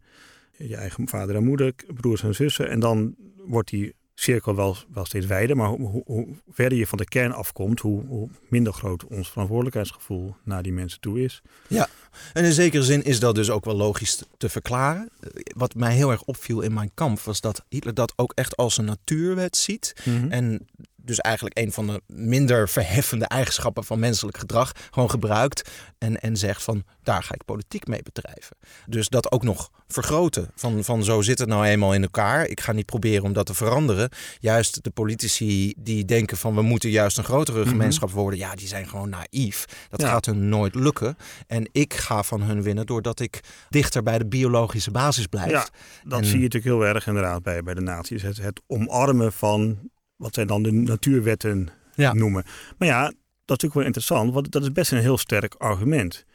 je 0.58 0.76
eigen 0.76 1.08
vader 1.08 1.36
en 1.36 1.44
moeder, 1.44 1.74
broers 1.88 2.24
en 2.24 2.36
zussen. 2.36 2.70
En 2.70 2.80
dan 2.80 3.16
wordt 3.38 3.70
die 3.70 3.96
cirkel 4.20 4.56
wel, 4.56 4.78
wel 4.94 5.06
steeds 5.06 5.26
wijder. 5.26 5.56
Maar 5.56 5.70
hoe, 5.70 5.90
hoe, 5.90 6.04
hoe, 6.06 6.28
verder 6.50 6.78
je 6.78 6.88
van 6.88 6.98
de 6.98 7.06
kern 7.06 7.32
afkomt, 7.32 7.80
hoe, 7.80 8.06
hoe, 8.06 8.30
minder 8.50 8.74
groot 8.74 9.06
ons 9.06 9.30
verantwoordelijkheidsgevoel 9.30 10.36
naar 10.44 10.64
die 10.64 10.74
mensen 10.74 11.00
toe 11.00 11.24
is. 11.24 11.42
Ja, 11.68 11.88
en 12.34 12.44
in 12.44 12.52
zekere 12.52 12.84
zin 12.84 13.04
is 13.04 13.20
dat 13.20 13.36
dus 13.36 13.50
ook 13.50 13.66
wel 13.66 13.76
logisch 13.76 14.24
te 14.38 14.50
verklaren. 14.50 15.10
Wat 15.56 15.76
mij 15.76 15.96
heel 15.96 16.12
erg 16.12 16.24
opviel 16.24 16.62
in 16.62 16.74
mijn 16.74 16.92
kamp 16.94 17.20
was 17.20 17.42
dat 17.42 17.66
Hitler 17.70 17.94
dat 17.94 18.14
ook 18.16 18.32
echt 18.36 18.56
als 18.56 18.78
een 18.78 18.86
natuurwet 18.86 19.58
ziet. 19.58 19.96
Mhm. 20.06 20.32
En 20.32 20.68
dus 21.08 21.20
eigenlijk 21.20 21.58
een 21.58 21.72
van 21.72 21.88
de 21.88 22.02
minder 22.08 22.70
verheffende 22.70 23.26
eigenschappen 23.26 23.84
van 23.84 24.00
menselijk 24.00 24.38
gedrag, 24.38 24.72
gewoon 24.92 25.10
gebruikt 25.10 25.70
en, 25.98 26.20
en 26.22 26.38
zegt 26.38 26.64
van 26.64 26.84
daar 27.04 27.24
ga 27.24 27.34
ik 27.34 27.46
politiek 27.46 27.88
mee 27.88 28.02
bedrijven. 28.04 28.58
Dus 28.86 29.08
dat 29.08 29.32
ook 29.32 29.44
nog 29.44 29.70
vergroten 29.88 30.52
van, 30.56 30.84
van 30.84 31.04
zo 31.04 31.22
zit 31.22 31.40
het 31.40 31.48
nou 31.48 31.66
eenmaal 31.66 31.94
in 31.94 32.02
elkaar. 32.02 32.48
Ik 32.48 32.60
ga 32.62 32.72
niet 32.72 32.86
proberen 32.86 33.24
om 33.24 33.34
dat 33.34 33.46
te 33.46 33.54
veranderen. 33.54 34.10
Juist 34.40 34.84
de 34.84 34.90
politici 34.90 35.74
die 35.78 36.06
denken 36.06 36.38
van 36.38 36.56
we 36.56 36.62
moeten 36.62 36.90
juist 36.90 37.18
een 37.18 37.24
grotere 37.24 37.60
Mhm. 37.60 37.70
gemeenschap 37.70 38.12
worden, 38.12 38.40
ja, 38.40 38.56
die 38.56 38.68
zijn 38.68 38.88
gewoon 38.88 39.10
naïef. 39.10 39.66
Dat 39.90 40.02
Ja. 40.02 40.10
gaat 40.10 40.26
hun 40.26 40.50
nooit 40.50 40.76
lukken. 40.76 41.18
En 41.48 41.70
ik 41.72 41.94
ga 41.94 42.24
van 42.24 42.42
hun 42.42 42.62
winnen 42.64 42.86
doordat 42.86 43.20
ik 43.20 43.40
dichter 43.70 44.04
bij 44.04 44.18
de 44.18 44.26
biologische 44.28 44.92
basis 44.92 45.26
blijf. 45.28 45.50
Ja, 45.52 45.68
dat 46.04 46.20
En- 46.20 46.26
zie 46.26 46.38
je 46.38 46.44
natuurlijk 46.44 46.74
heel 46.76 46.86
erg 46.86 47.08
inderdaad 47.08 47.44
bij, 47.44 47.64
bij 47.64 47.74
de 47.74 47.82
naties. 47.82 48.22
Het, 48.22 48.38
het 48.38 48.62
omarmen 48.68 49.34
van 49.34 49.78
wat 50.18 50.34
zij 50.34 50.46
dan 50.46 50.64
de 50.64 50.72
natuurwetten 50.72 51.70
Ja. 51.96 52.14
noemen. 52.14 52.44
Maar 52.78 52.88
ja, 52.88 53.02
dat 53.04 53.12
is 53.12 53.16
natuurlijk 53.46 53.74
wel 53.74 53.84
interessant, 53.86 54.34
want 54.34 54.52
dat 54.52 54.62
is 54.62 54.72
best 54.72 54.92
een 54.92 54.98
heel 54.98 55.18
sterk 55.18 55.54
argument. 55.56 56.26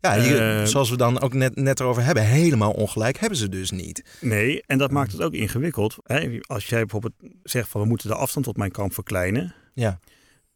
Ja, 0.00 0.14
je- 0.14 0.38
Eh, 0.38 0.64
zoals 0.64 0.90
we 0.90 0.96
dan 0.96 1.20
ook 1.20 1.32
net, 1.34 1.56
net 1.56 1.80
erover 1.80 2.04
hebben, 2.04 2.24
helemaal 2.26 2.72
ongelijk 2.72 3.18
hebben 3.18 3.38
ze 3.38 3.48
dus 3.48 3.70
niet. 3.70 4.18
Nee, 4.20 4.62
en 4.66 4.78
dat 4.78 4.90
maakt 4.90 5.12
het 5.12 5.22
ook 5.22 5.32
ingewikkeld. 5.32 5.96
Hè? 6.02 6.38
Als 6.40 6.66
jij 6.66 6.78
bijvoorbeeld 6.80 7.14
zegt 7.42 7.68
van 7.68 7.80
we 7.80 7.86
moeten 7.86 8.08
de 8.08 8.14
afstand 8.14 8.44
tot 8.46 8.56
mijn 8.56 8.70
kamp 8.70 8.94
verkleinen. 8.94 9.54
Ja. 9.74 9.98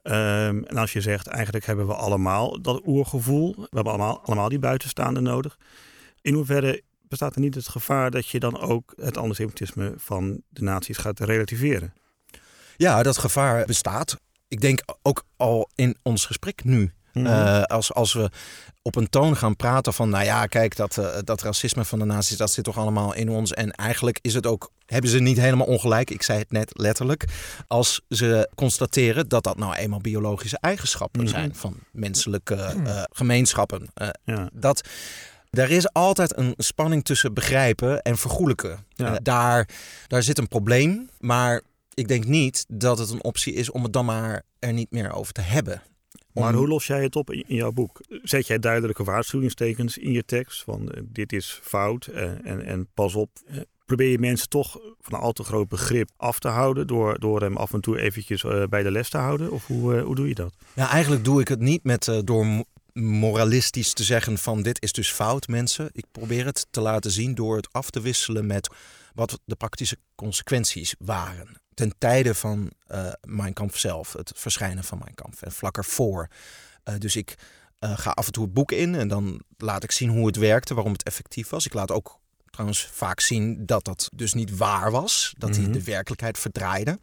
Ehm, 0.02 0.62
en 0.64 0.76
als 0.76 0.92
je 0.92 1.00
zegt 1.00 1.26
eigenlijk 1.26 1.66
hebben 1.66 1.86
we 1.86 1.94
allemaal 1.94 2.62
dat 2.62 2.82
oergevoel. 2.86 3.54
We 3.56 3.66
hebben 3.70 3.92
allemaal, 3.92 4.20
allemaal 4.24 4.48
die 4.48 4.58
buitenstaande 4.58 5.20
nodig. 5.20 5.58
In 6.20 6.34
hoeverre 6.34 6.82
bestaat 7.08 7.34
er 7.34 7.40
niet 7.40 7.54
het 7.54 7.68
gevaar 7.68 8.10
dat 8.10 8.28
je 8.28 8.40
dan 8.40 8.58
ook 8.60 8.92
het 8.96 9.16
antisemitisme 9.16 9.92
van 9.96 10.42
de 10.48 10.62
naties 10.62 10.96
gaat 10.96 11.20
relativeren? 11.20 11.92
Ja, 12.76 13.02
dat 13.02 13.18
gevaar 13.18 13.64
bestaat. 13.64 14.16
Ik 14.48 14.60
denk 14.60 14.80
ook 15.02 15.24
al 15.36 15.70
in 15.74 15.96
ons 16.02 16.26
gesprek 16.26 16.64
nu. 16.64 16.92
Mhm. 17.12 17.26
Eh, 17.26 17.62
als, 17.62 17.92
als 17.92 18.12
we 18.12 18.30
op 18.82 18.96
een 18.96 19.08
toon 19.08 19.36
gaan 19.36 19.56
praten 19.56 19.92
van, 19.92 20.08
nou 20.08 20.24
ja, 20.24 20.46
kijk, 20.46 20.76
dat, 20.76 20.98
eh, 20.98 21.18
dat 21.24 21.42
racisme 21.42 21.84
van 21.84 21.98
de 21.98 22.04
nazi's, 22.04 22.36
dat 22.36 22.50
zit 22.50 22.64
toch 22.64 22.78
allemaal 22.78 23.14
in 23.14 23.28
ons. 23.30 23.52
En 23.52 23.70
eigenlijk 23.70 24.18
is 24.22 24.34
het 24.34 24.46
ook, 24.46 24.70
hebben 24.86 25.10
ze 25.10 25.18
niet 25.18 25.36
helemaal 25.40 25.66
ongelijk, 25.66 26.10
ik 26.10 26.22
zei 26.22 26.38
het 26.38 26.50
net 26.52 26.70
letterlijk, 26.72 27.24
als 27.66 28.00
ze 28.08 28.50
constateren 28.54 29.28
dat 29.28 29.44
dat 29.44 29.58
nou 29.58 29.74
eenmaal 29.74 30.00
biologische 30.00 30.58
eigenschappen 30.60 31.22
Mhm. 31.22 31.30
zijn 31.30 31.54
van 31.54 31.74
menselijke 31.92 32.74
gemeenschappen. 33.10 33.88
Eh, 33.94 34.08
ja. 34.24 34.48
dat 34.52 34.88
er 35.50 35.70
is 35.70 35.92
altijd 35.92 36.36
een 36.36 36.54
spanning 36.56 37.04
tussen 37.04 37.34
begrijpen 37.34 38.02
en 38.02 38.16
vergoelijken. 38.18 38.84
Ja. 38.88 39.18
Daar, 39.22 39.68
daar 40.06 40.22
zit 40.22 40.38
een 40.38 40.48
probleem, 40.48 41.08
maar 41.18 41.60
ik 41.94 42.08
denk 42.08 42.24
niet 42.24 42.64
dat 42.68 42.98
het 42.98 43.10
een 43.10 43.24
optie 43.24 43.52
is 43.52 43.70
om 43.70 43.82
het 43.82 43.92
dan 43.92 44.04
maar 44.04 44.42
er 44.58 44.72
niet 44.72 44.90
meer 44.90 45.12
over 45.12 45.32
te 45.32 45.40
hebben. 45.40 45.82
Maar 46.32 46.54
hoe 46.54 46.68
los 46.68 46.86
jij 46.86 47.02
het 47.02 47.16
op 47.16 47.30
in 47.30 47.44
in 47.46 47.56
jouw 47.56 47.72
boek? 47.72 48.00
Zet 48.22 48.46
jij 48.46 48.58
duidelijke 48.58 49.04
waarschuwingstekens 49.04 49.98
in 49.98 50.12
je 50.12 50.24
tekst 50.24 50.62
van 50.62 50.90
eh, 50.90 51.02
dit 51.06 51.32
is 51.32 51.60
fout 51.62 52.06
eh, 52.06 52.22
en, 52.22 52.64
en 52.64 52.88
pas 52.94 53.14
op? 53.14 53.30
Eh, 53.46 53.58
Probeer 53.84 54.08
je 54.08 54.18
mensen 54.18 54.48
toch 54.48 54.72
van 55.00 55.18
een 55.18 55.24
al 55.24 55.32
te 55.32 55.44
groot 55.44 55.68
begrip 55.68 56.10
af 56.16 56.38
te 56.38 56.48
houden 56.48 56.86
door, 56.86 57.18
door 57.18 57.40
hem 57.40 57.56
af 57.56 57.72
en 57.72 57.80
toe 57.80 58.00
eventjes 58.00 58.44
bij 58.68 58.82
de 58.82 58.90
les 58.90 59.08
te 59.08 59.16
houden? 59.18 59.50
Of 59.50 59.66
hoe, 59.66 60.00
hoe 60.00 60.14
doe 60.14 60.28
je 60.28 60.34
dat? 60.34 60.54
Ja, 60.72 60.90
eigenlijk 60.90 61.24
doe 61.24 61.40
ik 61.40 61.48
het 61.48 61.60
niet 61.60 61.84
met 61.84 62.20
door 62.24 62.64
moralistisch 63.00 63.92
te 63.92 64.04
zeggen 64.04 64.38
van 64.38 64.62
dit 64.62 64.82
is 64.82 64.92
dus 64.92 65.12
fout 65.12 65.48
mensen. 65.48 65.90
Ik 65.92 66.04
probeer 66.12 66.44
het 66.44 66.66
te 66.70 66.80
laten 66.80 67.10
zien 67.10 67.34
door 67.34 67.56
het 67.56 67.72
af 67.72 67.90
te 67.90 68.00
wisselen 68.00 68.46
met 68.46 68.68
wat 69.14 69.40
de 69.44 69.56
praktische 69.56 69.98
consequenties 70.14 70.94
waren. 70.98 71.60
Ten 71.74 71.94
tijde 71.98 72.34
van 72.34 72.70
eh 72.86 73.12
Mein 73.22 73.52
Kampf 73.52 73.78
zelf, 73.78 74.12
het 74.12 74.32
verschijnen 74.34 74.84
van 74.84 74.98
Mein 75.04 75.14
Kampf 75.14 75.42
en 75.42 75.52
vlak 75.52 75.76
ervoor. 75.76 76.28
Eh, 76.82 76.94
dus 76.98 77.16
ik 77.16 77.34
eh, 77.78 77.98
ga 77.98 78.10
af 78.10 78.26
en 78.26 78.32
toe 78.32 78.44
het 78.44 78.54
boek 78.54 78.72
in 78.72 78.94
en 78.94 79.08
dan 79.08 79.42
laat 79.56 79.82
ik 79.82 79.90
zien 79.90 80.08
hoe 80.08 80.26
het 80.26 80.36
werkte, 80.36 80.74
waarom 80.74 80.92
het 80.92 81.02
effectief 81.02 81.48
was. 81.48 81.66
Ik 81.66 81.74
laat 81.74 81.90
ook 81.90 82.18
trouwens 82.54 82.88
vaak 82.92 83.20
zien 83.20 83.66
dat 83.66 83.84
dat 83.84 84.08
dus 84.14 84.32
niet 84.34 84.56
waar 84.56 84.90
was, 84.90 85.34
dat 85.38 85.50
hij 85.56 85.64
Mhm. 85.64 85.72
de 85.72 85.84
werkelijkheid 85.84 86.38
verdraaide. 86.38 86.98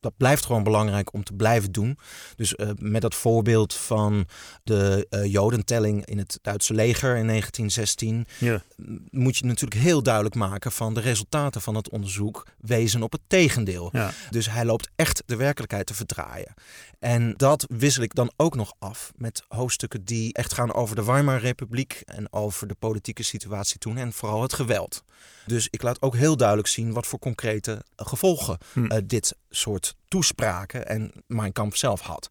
Dat 0.00 0.16
blijft 0.16 0.44
gewoon 0.44 0.62
belangrijk 0.62 1.12
om 1.12 1.24
te 1.24 1.32
blijven 1.32 1.72
doen. 1.72 1.98
Dus 2.36 2.54
eh, 2.54 2.70
met 2.78 3.02
dat 3.02 3.14
voorbeeld 3.14 3.74
van 3.74 4.26
de 4.64 5.06
eh, 5.10 5.24
Jodentelling 5.24 6.04
in 6.06 6.18
het 6.18 6.38
Duitse 6.42 6.74
leger 6.74 7.16
in 7.16 7.26
1916 7.26 8.26
Ja, 8.38 8.62
m- 8.76 8.96
moet 9.10 9.36
je 9.36 9.44
natuurlijk 9.44 9.80
heel 9.80 10.02
duidelijk 10.02 10.34
maken 10.34 10.72
van 10.72 10.94
de 10.94 11.00
resultaten 11.00 11.60
van 11.60 11.74
het 11.74 11.88
onderzoek 11.90 12.46
wezen 12.60 13.02
op 13.02 13.12
het 13.12 13.20
tegendeel. 13.26 13.88
ja. 13.92 14.10
Dus 14.30 14.50
hij 14.50 14.64
loopt 14.64 14.88
echt 14.96 15.22
de 15.26 15.36
werkelijkheid 15.36 15.86
te 15.86 15.94
verdraaien. 15.94 16.54
En 16.98 17.34
dat 17.36 17.66
wissel 17.68 18.02
ik 18.02 18.14
dan 18.14 18.32
ook 18.36 18.54
nog 18.54 18.72
af 18.78 19.12
met 19.16 19.42
hoofdstukken 19.48 20.04
die 20.04 20.32
echt 20.32 20.52
gaan 20.52 20.74
over 20.74 20.96
de 20.96 21.04
Weimar-republiek 21.04 22.02
en 22.04 22.32
over 22.32 22.66
de 22.66 22.74
politieke 22.74 23.22
situatie 23.22 23.78
toen 23.78 23.96
en 23.96 24.12
vooral 24.12 24.42
het 24.42 24.52
geweld. 24.52 25.04
Dus 25.46 25.68
ik 25.70 25.82
laat 25.82 26.02
ook 26.02 26.16
heel 26.16 26.36
duidelijk 26.36 26.68
zien 26.68 26.92
wat 26.92 27.06
voor 27.06 27.18
concrete 27.18 27.84
gevolgen 27.96 28.58
Hm. 28.72 28.86
eh, 28.86 28.98
dit 29.04 29.36
soort 29.50 29.94
toespraken 30.08 30.88
en 30.88 31.12
Mein 31.26 31.52
Kampf 31.52 31.76
zelf 31.76 32.00
had. 32.00 32.28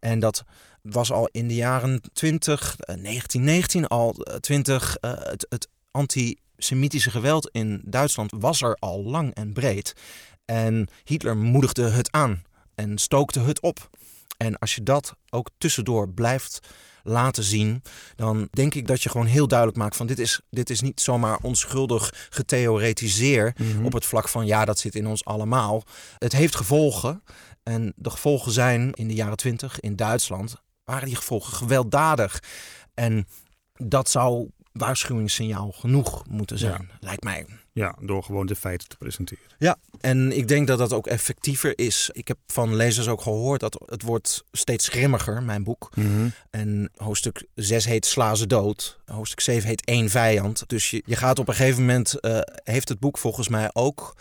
En 0.00 0.20
dat 0.20 0.44
was 0.82 1.12
al 1.12 1.28
in 1.32 1.48
de 1.48 1.54
jaren 1.54 2.00
20, 2.12 2.76
eh, 2.76 2.96
1919 2.96 3.86
al 3.86 4.14
eh, 4.14 4.36
20, 4.36 4.96
eh, 4.96 5.10
het, 5.16 5.46
het 5.48 5.68
antisemitische 5.90 7.10
geweld 7.10 7.48
in 7.52 7.82
Duitsland 7.84 8.32
was 8.36 8.62
er 8.62 8.74
al 8.74 9.02
lang 9.02 9.34
en 9.34 9.52
breed. 9.52 9.94
En 10.44 10.88
Hitler 11.04 11.36
moedigde 11.36 11.88
het 11.88 12.10
aan 12.10 12.42
en 12.74 12.98
stookte 12.98 13.40
het 13.40 13.60
op. 13.60 13.90
En 14.36 14.58
als 14.58 14.74
je 14.74 14.82
dat 14.82 15.14
ook 15.30 15.48
tussendoor 15.58 16.08
blijft 16.08 16.60
laten 17.04 17.42
zien, 17.42 17.82
dan 18.16 18.48
denk 18.50 18.74
ik 18.74 18.86
dat 18.86 19.02
je 19.02 19.08
gewoon 19.08 19.26
heel 19.26 19.48
duidelijk 19.48 19.78
maakt 19.78 19.96
van 19.96 20.06
dit 20.06 20.18
is, 20.18 20.40
dit 20.50 20.70
is 20.70 20.80
niet 20.80 21.00
zomaar 21.00 21.38
onschuldig 21.42 22.28
getheoretiseer 22.30 23.54
Mhm. 23.56 23.84
op 23.84 23.92
het 23.92 24.06
vlak 24.06 24.28
van 24.28 24.46
ja, 24.46 24.64
dat 24.64 24.78
zit 24.78 24.94
in 24.94 25.06
ons 25.06 25.24
allemaal. 25.24 25.82
Het 26.18 26.32
heeft 26.32 26.54
gevolgen. 26.56 27.22
En 27.62 27.92
de 27.96 28.10
gevolgen 28.10 28.52
zijn 28.52 28.92
in 28.92 29.08
de 29.08 29.14
jaren 29.14 29.36
twintig 29.36 29.80
in 29.80 29.96
Duitsland, 29.96 30.56
waren 30.84 31.06
die 31.06 31.16
gevolgen 31.16 31.52
gewelddadig. 31.56 32.42
En 32.94 33.26
dat 33.76 34.10
zou 34.10 34.48
waarschuwingssignaal 34.72 35.72
genoeg 35.72 36.26
moeten 36.28 36.58
zijn, 36.58 36.90
lijkt 37.00 37.22
mij. 37.24 37.46
Ja, 37.72 37.96
door 38.00 38.22
gewoon 38.22 38.46
de 38.46 38.56
feiten 38.56 38.88
te 38.88 38.96
presenteren. 38.96 39.44
Ja, 39.58 39.76
en 40.00 40.36
ik 40.36 40.48
denk 40.48 40.66
dat 40.66 40.78
dat 40.78 40.92
ook 40.92 41.06
effectiever 41.06 41.78
is. 41.78 42.10
Ik 42.12 42.28
heb 42.28 42.38
van 42.46 42.76
lezers 42.76 43.08
ook 43.08 43.20
gehoord 43.20 43.60
dat 43.60 43.82
het 43.86 44.02
wordt 44.02 44.44
steeds 44.52 44.88
grimmiger, 44.88 45.42
mijn 45.42 45.64
boek. 45.64 45.90
En 46.50 46.90
hoofdstuk 46.96 47.46
6 47.54 47.84
heet 47.84 48.06
Sla 48.06 48.34
ze 48.34 48.46
dood. 48.46 49.00
Hoofdstuk 49.04 49.40
7 49.40 49.68
heet 49.68 49.88
Eén 49.88 50.10
vijand. 50.10 50.64
Dus 50.66 50.90
je, 50.90 51.02
je 51.06 51.16
gaat 51.16 51.38
op 51.38 51.48
een 51.48 51.54
gegeven 51.54 51.80
moment, 51.80 52.20
eh, 52.20 52.38
heeft 52.64 52.88
het 52.88 53.00
boek 53.00 53.18
volgens 53.18 53.48
mij 53.48 53.70
ook 53.72 54.16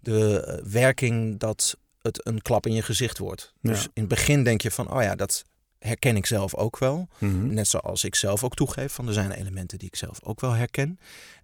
de 0.00 0.40
eh, 0.40 0.64
werking 0.64 1.38
dat 1.38 1.76
het 2.02 2.26
een 2.26 2.42
klap 2.42 2.66
in 2.66 2.74
je 2.74 2.82
gezicht 2.82 3.18
wordt. 3.18 3.52
Ja. 3.60 3.70
Dus 3.70 3.82
in 3.82 3.90
het 3.94 4.08
begin 4.08 4.44
denk 4.44 4.60
je 4.60 4.70
van, 4.70 4.92
oh 4.92 5.02
ja, 5.02 5.14
dat 5.14 5.44
herken 5.86 6.16
ik 6.16 6.26
zelf 6.26 6.54
ook 6.54 6.78
wel. 6.78 7.08
Mhm. 7.18 7.54
Net 7.54 7.68
zoals 7.68 8.04
ik 8.04 8.14
zelf 8.14 8.44
ook 8.44 8.54
toegeef, 8.54 8.92
van 8.92 9.06
er 9.06 9.12
zijn 9.12 9.30
elementen 9.30 9.78
die 9.78 9.88
ik 9.88 9.96
zelf 9.96 10.22
ook 10.22 10.40
wel 10.40 10.52
herken. 10.52 10.98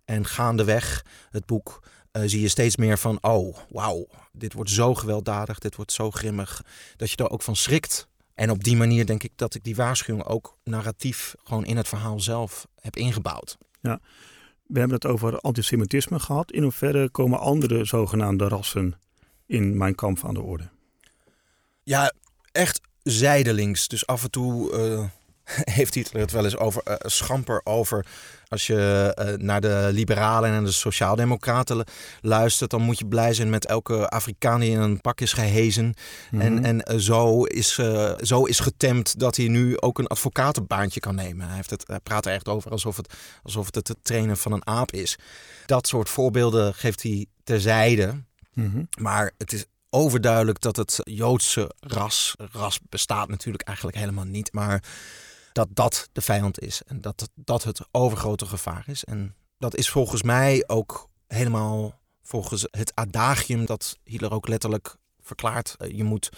En 0.04 0.26
gaandeweg 0.26 1.04
het 1.30 1.46
boek 1.46 1.82
eh, 2.10 2.22
zie 2.26 2.40
je 2.40 2.48
steeds 2.48 2.76
meer 2.76 2.98
van, 2.98 3.18
oh, 3.20 3.56
wauw, 3.68 4.06
dit 4.32 4.52
wordt 4.52 4.70
zo 4.70 4.94
gewelddadig, 4.94 5.58
dit 5.58 5.76
wordt 5.76 5.92
zo 5.92 6.10
grimmig, 6.10 6.64
dat 6.96 7.10
je 7.10 7.16
er 7.16 7.30
ook 7.30 7.42
van 7.42 7.56
schrikt. 7.56 8.08
En 8.34 8.50
op 8.50 8.64
die 8.64 8.76
manier 8.76 9.06
denk 9.06 9.22
ik 9.22 9.32
dat 9.36 9.54
ik 9.54 9.64
die 9.64 9.76
waarschuwing 9.76 10.26
ook 10.26 10.56
narratief 10.64 11.34
gewoon 11.44 11.64
in 11.64 11.76
het 11.76 11.88
verhaal 11.88 12.20
zelf 12.20 12.66
heb 12.80 12.96
ingebouwd. 12.96 13.58
We 14.72 14.78
hebben 14.78 14.96
het 14.96 15.06
over 15.06 15.40
antisemitisme 15.40 16.20
gehad. 16.20 16.52
In 16.52 16.62
hoeverre 16.62 17.10
komen 17.10 17.38
andere 17.38 17.84
zogenaamde 17.84 18.48
rassen 18.48 18.98
in 19.46 19.76
mijn 19.76 19.94
kamp 19.94 20.24
aan 20.24 20.34
de 20.34 20.40
orde? 20.40 20.68
Ja, 21.82 22.12
echt 22.52 22.80
zijdelings. 23.02 23.88
Dus 23.88 24.06
af 24.06 24.22
en 24.22 24.30
toe 24.30 24.72
eh, 24.72 25.04
heeft 25.76 25.94
Hitler 25.94 26.22
het 26.22 26.30
wel 26.30 26.44
eens 26.44 26.56
over 26.56 26.82
eh, 26.82 26.94
schamper 26.98 27.60
over. 27.64 28.06
Als 28.48 28.66
je 28.66 29.12
eh, 29.14 29.34
naar 29.38 29.60
de 29.60 29.88
liberalen 29.92 30.50
en 30.50 30.64
de 30.64 30.72
sociaaldemocraten 30.72 31.76
lu- 31.76 31.82
luistert, 32.20 32.70
dan 32.70 32.82
moet 32.82 32.98
je 32.98 33.06
blij 33.06 33.34
zijn 33.34 33.50
met 33.50 33.66
elke 33.66 34.08
Afrikaan 34.08 34.60
die 34.60 34.70
in 34.70 34.80
een 34.80 35.00
pak 35.00 35.20
is 35.20 35.32
gehezen. 35.32 35.94
En, 36.30 36.52
Mhm. 36.54 36.64
en 36.64 37.00
zo, 37.00 37.44
is, 37.44 37.78
zo 38.20 38.44
is 38.44 38.60
getemd 38.60 39.18
dat 39.18 39.36
hij 39.36 39.48
nu 39.48 39.80
ook 39.80 39.98
een 39.98 40.06
advocatenbaantje 40.06 41.00
kan 41.00 41.14
nemen. 41.14 41.46
Hij, 41.46 41.56
heeft 41.56 41.70
het, 41.70 41.84
hij 41.86 42.00
praat 42.00 42.26
er 42.26 42.32
echt 42.32 42.48
over 42.48 42.70
alsof 42.70 42.96
het, 42.96 43.14
alsof 43.42 43.66
het 43.66 43.88
het 43.88 43.96
trainen 44.02 44.36
van 44.36 44.52
een 44.52 44.66
aap 44.66 44.92
is. 44.92 45.18
Dat 45.66 45.86
soort 45.86 46.08
voorbeelden 46.08 46.74
geeft 46.74 47.02
hij 47.02 47.26
terzijde. 47.44 48.22
Mhm. 48.54 48.82
Maar 49.00 49.32
het 49.38 49.52
is 49.52 49.64
overduidelijk 49.92 50.60
dat 50.60 50.76
het 50.76 51.00
Joodse 51.04 51.74
ras, 51.80 52.34
ras 52.52 52.78
bestaat 52.88 53.28
natuurlijk 53.28 53.62
eigenlijk 53.62 53.96
helemaal 53.96 54.24
niet, 54.24 54.52
maar 54.52 54.84
dat 55.52 55.68
dat 55.70 56.08
de 56.12 56.20
vijand 56.20 56.60
is 56.60 56.82
en 56.86 57.00
dat 57.00 57.28
dat 57.34 57.64
het 57.64 57.80
overgrote 57.90 58.46
gevaar 58.46 58.84
is. 58.86 59.04
En 59.04 59.34
dat 59.58 59.76
is 59.76 59.90
volgens 59.90 60.22
mij 60.22 60.64
ook 60.66 61.08
helemaal 61.26 62.00
volgens 62.22 62.66
het 62.70 62.92
adagium 62.94 63.66
dat 63.66 63.98
Hitler 64.04 64.32
ook 64.32 64.48
letterlijk 64.48 64.96
verklaart. 65.20 65.74
Eh, 65.78 65.96
Je 65.96 66.04
moet 66.04 66.30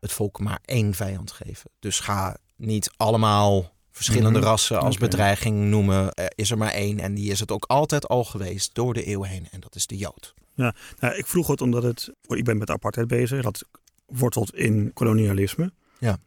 het 0.00 0.12
volk 0.12 0.40
maar 0.40 0.60
één 0.64 0.94
vijand 0.94 1.32
geven. 1.32 1.70
Dus 1.78 2.00
ga 2.00 2.36
niet 2.56 2.90
allemaal 2.96 3.76
verschillende 3.98 4.38
Mhm. 4.38 4.48
rassen 4.48 4.80
als 4.80 4.96
bedreiging 4.98 5.58
noemen. 5.70 6.12
Er 6.14 6.32
is 6.34 6.50
er 6.50 6.58
maar 6.58 6.72
één 6.72 6.98
en 6.98 7.14
die 7.14 7.30
is 7.30 7.40
het 7.40 7.50
ook 7.50 7.64
altijd 7.64 8.08
al 8.08 8.24
geweest 8.24 8.74
door 8.74 8.94
de 8.94 9.04
eeuwen 9.04 9.28
heen. 9.28 9.46
En 9.50 9.60
dat 9.60 9.74
is 9.74 9.86
de 9.86 9.96
Jood. 9.96 10.34
Nou, 10.54 10.72
ik 11.16 11.26
vroeg 11.26 11.46
het 11.46 11.60
omdat 11.60 11.82
het, 11.82 12.12
ik 12.26 12.44
ben 12.44 12.58
met 12.58 12.70
apartheid 12.70 13.06
bezig, 13.06 13.42
dat 13.42 13.64
wortelt 14.06 14.54
in 14.54 14.90
kolonialisme. 14.92 15.72
Ja. 15.98 16.18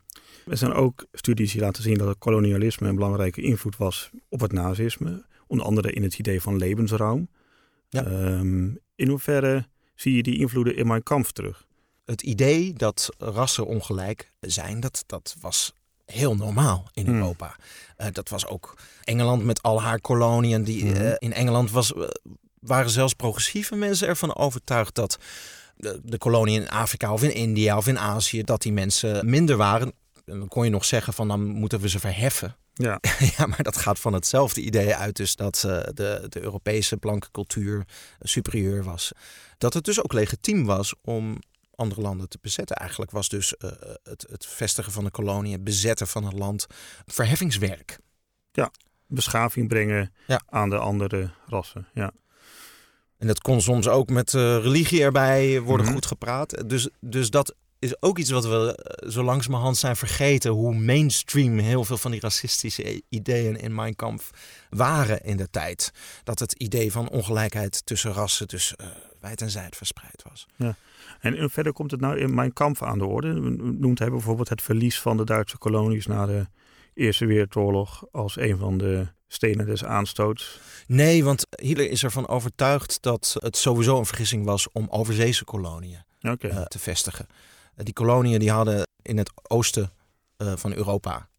Er 0.48 0.58
zijn 0.58 0.74
ook 0.74 1.06
studies 1.14 1.52
die 1.52 1.62
laten 1.62 1.84
zien 1.84 1.98
dat 1.98 2.08
het 2.08 2.18
kolonialisme 2.18 2.88
een 2.88 2.96
belangrijke 2.96 3.42
invloed 3.42 3.78
was 3.78 4.10
op 4.30 4.40
het 4.40 4.52
nazisme. 4.52 5.26
Onder 5.48 5.66
andere 5.66 5.92
in 5.92 6.04
het 6.04 6.20
idee 6.20 6.42
van 6.42 6.58
levensruim. 6.58 7.28
Ja. 7.90 8.06
Ehm, 8.06 8.70
in 8.96 9.08
hoeverre 9.08 9.68
zie 9.96 10.16
je 10.16 10.24
die 10.24 10.38
invloeden 10.38 10.76
in 10.76 10.88
mijn 10.88 11.04
kamp 11.04 11.26
terug? 11.28 11.66
Het 12.06 12.22
idee 12.22 12.74
dat 12.74 13.10
rassen 13.18 13.66
ongelijk 13.66 14.32
zijn, 14.40 14.80
dat, 14.80 15.04
dat 15.08 15.36
was 15.40 15.74
heel 16.06 16.36
normaal 16.36 16.90
in 16.94 17.06
Hmm. 17.06 17.16
Europa. 17.16 17.56
Eh, 17.98 18.08
dat 18.12 18.30
was 18.30 18.46
ook 18.48 18.78
Engeland 19.04 19.44
met 19.44 19.62
al 19.62 19.82
haar 19.82 20.00
koloniën. 20.02 20.64
Die, 20.64 20.86
Mhm. 20.86 20.96
eh, 20.96 21.14
in 21.18 21.34
Engeland 21.34 21.72
was, 21.72 21.94
eh, 21.94 22.02
waren 22.60 22.90
zelfs 22.90 23.14
progressieve 23.14 23.76
mensen 23.76 24.08
ervan 24.08 24.36
overtuigd 24.36 24.96
dat 24.96 25.18
de, 25.76 26.00
de 26.04 26.18
koloniën 26.18 26.62
in 26.62 26.70
Afrika 26.70 27.14
of 27.14 27.24
in 27.24 27.34
India 27.34 27.78
of 27.78 27.88
in 27.88 28.00
Azië, 28.00 28.44
dat 28.44 28.62
die 28.62 28.74
mensen 28.74 29.30
minder 29.30 29.58
waren. 29.58 29.94
En 30.26 30.40
dan 30.40 30.48
kon 30.48 30.64
je 30.64 30.70
nog 30.70 30.86
zeggen 30.86 31.14
van 31.14 31.28
dan 31.28 31.44
moeten 31.46 31.80
we 31.80 31.90
ze 31.90 32.00
verheffen. 32.00 32.56
Ja, 32.74 33.00
Ja, 33.38 33.46
maar 33.46 33.64
dat 33.64 33.78
gaat 33.78 34.00
van 34.00 34.14
hetzelfde 34.14 34.62
idee 34.62 34.96
uit, 34.96 35.16
dus 35.16 35.36
dat 35.36 35.56
de, 35.62 36.26
de 36.30 36.42
Europese 36.42 36.98
blanke 36.98 37.28
cultuur 37.32 37.86
superieur 38.20 38.84
was. 38.84 39.12
Dat 39.58 39.74
het 39.74 39.84
dus 39.84 40.04
ook 40.04 40.14
legitiem 40.14 40.66
was 40.66 40.94
om 41.02 41.38
andere 41.76 42.02
landen 42.02 42.30
te 42.30 42.38
bezetten. 42.42 42.76
Eigenlijk 42.76 43.12
was 43.12 43.30
dus 43.30 43.58
eh, 43.58 43.72
het, 44.04 44.26
het 44.30 44.46
vestigen 44.46 44.92
van 44.92 45.04
de 45.04 45.12
kolonie, 45.12 45.54
het 45.54 45.64
bezetten 45.64 46.08
van 46.08 46.26
een 46.26 46.38
land, 46.38 46.68
verheffingswerk. 47.06 48.00
beschaving 49.08 49.68
brengen 49.68 50.14
Ja. 50.28 50.42
aan 50.50 50.70
de 50.70 50.78
andere 50.78 51.32
rassen. 51.48 51.88
Ja. 51.94 52.12
En 53.18 53.28
dat 53.28 53.42
kon 53.42 53.62
soms 53.62 53.88
ook 53.88 54.10
met 54.10 54.34
eh, 54.34 54.42
religie 54.42 55.02
erbij 55.04 55.60
worden 55.62 55.86
Mhm. 55.86 55.96
goed 55.96 56.06
gepraat. 56.06 56.70
Dus, 56.70 56.90
dus 57.00 57.30
dat 57.30 57.56
is 57.80 58.02
ook 58.02 58.18
iets 58.18 58.30
wat 58.30 58.46
we 58.46 58.76
eh, 58.76 59.10
zo 59.10 59.24
langzamerhand 59.24 59.78
zijn 59.78 59.96
vergeten. 59.96 60.52
Hoe 60.52 60.76
mainstream 60.76 61.58
heel 61.58 61.84
veel 61.86 61.98
van 61.98 62.12
die 62.12 62.20
racistische 62.20 63.02
ideeën 63.10 63.56
in 63.56 63.76
Mein 63.76 63.96
Kampf 63.96 64.30
waren 64.70 65.24
in 65.24 65.38
de 65.38 65.50
tijd. 65.50 65.92
Dat 66.24 66.40
het 66.40 66.54
idee 66.54 66.92
van 66.92 67.10
ongelijkheid 67.10 67.86
tussen 67.86 68.14
rassen, 68.14 68.48
dus 68.48 68.76
eh, 68.76 68.88
wijd 69.22 69.42
en 69.42 69.50
zijd 69.50 69.76
verspreid 69.76 70.24
was. 70.30 70.48
En 71.20 71.36
in 71.36 71.50
verder 71.50 71.74
komt 71.74 71.92
het 71.92 72.00
nou 72.00 72.18
in 72.18 72.34
mijn 72.34 72.54
kamp 72.54 72.84
aan 72.84 72.98
de 72.98 73.06
orde. 73.06 73.34
Noemt 73.60 74.00
hij 74.00 74.10
bijvoorbeeld 74.10 74.50
het 74.50 74.62
verlies 74.62 75.00
van 75.00 75.18
de 75.18 75.24
Duitse 75.24 75.58
kolonies 75.58 76.06
na 76.06 76.26
de 76.26 76.48
Eerste 76.94 77.26
Wereldoorlog 77.26 78.06
als 78.12 78.38
een 78.38 78.58
van 78.58 78.78
de 78.78 79.08
stenen 79.28 79.66
des 79.66 79.86
aanstoots. 79.86 80.60
Nee, 80.88 81.24
want 81.24 81.48
Hitler 81.62 81.90
is 81.90 82.04
ervan 82.04 82.28
overtuigd 82.28 83.02
dat 83.02 83.36
het 83.40 83.58
sowieso 83.58 83.98
een 83.98 84.06
vergissing 84.06 84.46
was 84.46 84.72
om 84.72 84.88
overzeese 84.90 85.44
koloniën 85.44 86.04
eh, 86.20 86.62
te 86.62 86.80
vestigen. 86.80 87.28
Eh, 87.76 87.86
die 87.86 87.94
koloniën 87.94 88.40
die 88.40 88.52
hadden 88.52 88.88
in 89.02 89.18
het 89.18 89.32
oosten 89.48 89.92
eh, 90.38 90.54
van 90.56 90.74
Europa 90.74 91.30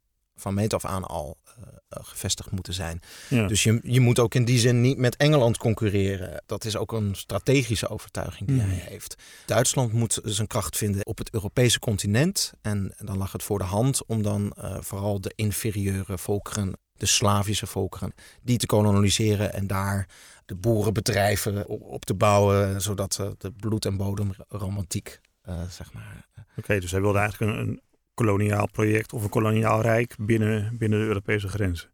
van 0.42 0.54
meet 0.54 0.74
af 0.74 0.84
aan 0.84 1.04
al 1.04 1.38
eh, 1.44 1.52
eh, 1.88 2.04
gevestigd 2.04 2.50
moeten 2.50 2.74
zijn. 2.74 3.00
ja. 3.28 3.46
Dus 3.46 3.62
je, 3.62 3.80
je 3.82 4.00
moet 4.00 4.18
ook 4.18 4.34
in 4.34 4.44
die 4.44 4.58
zin 4.58 4.80
niet 4.80 4.98
met 4.98 5.16
Engeland 5.16 5.56
concurreren. 5.56 6.42
Dat 6.46 6.64
is 6.64 6.76
ook 6.76 6.92
een 6.92 7.14
strategische 7.14 7.88
overtuiging 7.88 8.48
die 8.48 8.56
Mhm. 8.60 8.68
hij 8.68 8.78
heeft. 8.88 9.14
Duitsland 9.46 9.92
moet 9.92 10.20
zijn 10.24 10.46
kracht 10.46 10.76
vinden 10.76 11.06
op 11.06 11.18
het 11.18 11.30
Europese 11.32 11.78
continent. 11.78 12.52
En 12.62 12.94
dan 12.98 13.16
lag 13.18 13.32
het 13.32 13.42
voor 13.42 13.58
de 13.58 13.64
hand 13.64 14.06
om 14.06 14.22
dan 14.22 14.52
eh, 14.52 14.76
vooral 14.80 15.20
de 15.20 15.32
inferieure 15.36 16.18
volkeren, 16.18 16.72
de 16.92 17.06
Slavische 17.06 17.66
volkeren, 17.66 18.14
die 18.42 18.58
te 18.58 18.66
koloniseren 18.66 19.52
en 19.52 19.66
daar 19.66 20.08
de 20.46 20.54
boerenbedrijven 20.54 21.68
op, 21.68 22.04
te 22.04 22.14
bouwen, 22.14 22.80
zodat 22.82 23.20
de 23.38 23.52
bloed- 23.52 23.84
en 23.84 23.96
bodemromantiek, 23.96 25.20
eh, 25.42 25.62
zeg 25.70 25.92
maar, 25.92 26.30
Oké, 26.56 26.80
dus 26.80 26.90
hij 26.90 27.00
wilde 27.00 27.18
eigenlijk 27.18 27.52
een, 27.52 27.58
een 27.68 27.80
koloniaal 28.14 28.68
project 28.72 29.12
of 29.12 29.22
een 29.22 29.28
koloniaal 29.28 29.80
rijk 29.80 30.14
binnen, 30.18 30.76
binnen 30.78 30.98
de 31.00 31.06
Europese 31.06 31.48
grenzen. 31.48 31.90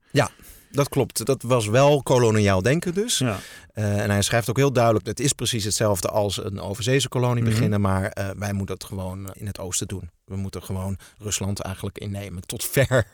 Dat 0.71 0.89
klopt. 0.89 1.27
Dat 1.27 1.43
was 1.43 1.67
wel 1.67 2.03
koloniaal 2.03 2.63
denken 2.63 2.95
dus. 2.95 3.19
Ja. 3.19 3.39
Eh, 3.73 4.01
en 4.03 4.11
hij 4.11 4.23
schrijft 4.23 4.51
ook 4.51 4.57
heel 4.57 4.73
duidelijk, 4.73 5.07
het 5.07 5.21
is 5.21 5.33
precies 5.33 5.65
hetzelfde 5.65 6.09
als 6.09 6.45
een 6.45 6.61
overzeese 6.61 7.09
kolonie 7.09 7.43
Mhm. 7.43 7.53
beginnen, 7.53 7.81
maar 7.81 8.05
eh, 8.05 8.31
wij 8.37 8.53
moeten 8.53 8.75
het 8.75 8.85
gewoon 8.85 9.31
in 9.33 9.47
het 9.47 9.59
oosten 9.59 9.87
doen. 9.89 10.11
We 10.25 10.37
moeten 10.37 10.63
gewoon 10.63 10.99
Rusland 11.19 11.61
eigenlijk 11.61 11.99
innemen 11.99 12.43
tot 12.47 12.65
ver, 12.65 13.07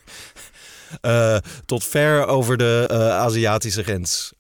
eh, 1.01 1.37
tot 1.67 1.85
ver 1.85 2.27
over 2.27 2.57
de 2.57 2.87
Aziatische 3.13 3.83
grens. 3.83 4.33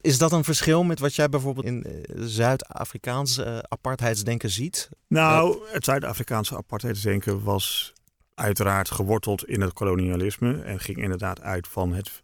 Is 0.00 0.18
dat 0.18 0.32
een 0.32 0.44
verschil 0.44 0.82
met 0.82 0.98
wat 0.98 1.14
jij 1.14 1.28
bijvoorbeeld 1.28 1.66
in 1.66 2.04
Zuid-Afrikaans 2.16 3.40
apartheidsdenken 3.68 4.50
ziet? 4.50 4.88
Nou, 5.08 5.58
het 5.72 5.84
Zuid-Afrikaanse 5.84 6.56
apartheidsdenken 6.56 7.42
was 7.42 7.92
uiteraard 8.40 8.90
geworteld 8.90 9.44
in 9.48 9.60
het 9.60 9.72
kolonialisme 9.72 10.62
en 10.62 10.80
ging 10.80 10.98
inderdaad 10.98 11.40
uit 11.40 11.68
van 11.68 11.92
het 11.92 12.22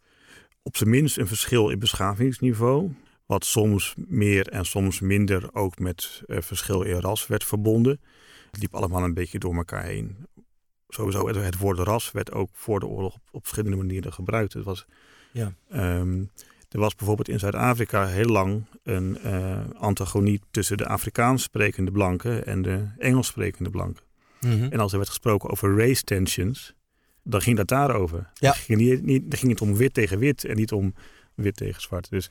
op 0.62 0.76
zijn 0.76 0.90
minst 0.90 1.18
een 1.18 1.26
verschil 1.26 1.68
in 1.68 1.78
beschavingsniveau. 1.78 2.94
Wat 3.26 3.44
soms 3.44 3.94
meer 3.96 4.48
en 4.48 4.64
soms 4.64 5.00
minder 5.00 5.54
ook 5.54 5.78
met 5.78 6.22
eh, 6.26 6.40
verschil 6.40 6.82
in 6.82 7.00
ras 7.00 7.26
werd 7.26 7.44
verbonden. 7.44 8.00
Het 8.50 8.60
liep 8.60 8.74
allemaal 8.74 9.04
een 9.04 9.14
beetje 9.14 9.38
door 9.38 9.54
elkaar 9.54 9.84
heen. 9.84 10.16
Sowieso, 10.88 11.26
het, 11.26 11.36
het 11.36 11.58
woord 11.58 11.78
ras 11.78 12.12
werd 12.12 12.32
ook 12.32 12.50
voor 12.52 12.80
de 12.80 12.86
oorlog 12.86 13.14
op, 13.14 13.22
op 13.30 13.40
verschillende 13.40 13.76
manieren 13.76 14.12
gebruikt. 14.12 14.52
Het 14.52 14.64
was, 14.64 14.86
Ja. 15.32 15.52
ehm, 15.70 16.24
er 16.68 16.78
was 16.78 16.94
bijvoorbeeld 16.94 17.28
in 17.28 17.38
Zuid-Afrika 17.38 18.06
heel 18.06 18.28
lang 18.28 18.64
een 18.82 19.18
eh 19.18 19.58
antagonie 19.74 20.40
tussen 20.50 20.76
de 20.76 20.86
Afrikaans 20.86 21.42
sprekende 21.42 21.90
blanken 21.90 22.46
en 22.46 22.62
de 22.62 22.88
Engels 22.98 23.26
sprekende 23.26 23.70
blanken. 23.70 24.05
En 24.40 24.78
als 24.80 24.90
er 24.92 24.98
werd 24.98 25.10
gesproken 25.10 25.50
over 25.50 25.76
race 25.78 26.02
tensions, 26.02 26.74
dan 27.22 27.40
ging 27.42 27.56
dat 27.56 27.68
daarover. 27.68 28.18
Ja. 28.34 28.50
Dan, 28.50 28.54
ging 28.54 28.78
niet, 28.78 29.02
niet, 29.02 29.30
dan 29.30 29.38
ging 29.38 29.52
het 29.52 29.60
om 29.60 29.76
wit 29.76 29.94
tegen 29.94 30.18
wit 30.18 30.44
en 30.44 30.56
niet 30.56 30.72
om 30.72 30.94
wit 31.34 31.56
tegen 31.56 31.82
zwart. 31.82 32.10
Dus 32.10 32.30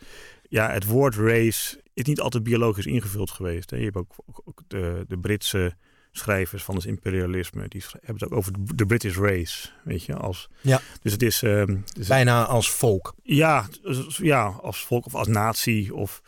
ja, 0.50 0.70
het 0.72 0.86
woord 0.86 1.16
race 1.16 1.82
is 1.94 2.04
niet 2.04 2.20
altijd 2.20 2.44
biologisch 2.44 2.86
ingevuld 2.86 3.32
geweest. 3.32 3.70
Hè. 3.70 3.78
Je 3.78 3.84
hebt 3.84 3.96
ook, 3.96 4.14
ook, 4.26 4.42
ook 4.46 4.62
de, 4.68 5.06
de 5.08 5.18
Britse 5.18 5.76
schrijvers 6.12 6.64
van 6.64 6.76
het 6.76 6.86
imperialisme, 6.86 7.68
die 7.68 7.84
hebben 7.92 8.14
het 8.14 8.24
ook 8.24 8.38
over 8.38 8.52
de- 8.76 8.86
British 8.86 9.18
race, 9.18 9.70
weet 9.84 10.04
je. 10.04 10.16
Als, 10.16 10.48
Ja. 10.62 10.82
Dus 11.02 11.12
het 11.12 11.22
is, 11.22 11.42
ehm, 11.44 11.78
dus- 11.94 12.08
Bijna 12.08 12.46
als 12.46 12.70
volk, 12.72 13.14
ja, 13.24 13.66
dus- 13.82 14.18
ja, 14.18 14.46
als 14.46 14.86
volk 14.86 15.06
of 15.06 15.16
als 15.16 15.28
natie 15.28 15.94
of 15.96 16.22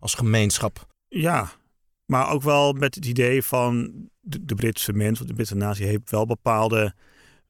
als 0.00 0.14
gemeenschap. 0.14 0.86
ja, 1.08 1.52
maar 2.04 2.30
ook 2.30 2.42
wel 2.42 2.72
met 2.72 2.94
het 2.94 3.06
idee 3.06 3.42
van 3.42 3.92
de, 4.30 4.44
de 4.44 4.54
Britse 4.54 4.92
mens, 4.92 5.20
of 5.20 5.26
de 5.26 5.34
Britse 5.34 5.56
natie 5.56 5.86
heeft 5.86 6.10
wel 6.10 6.26
bepaalde 6.26 6.94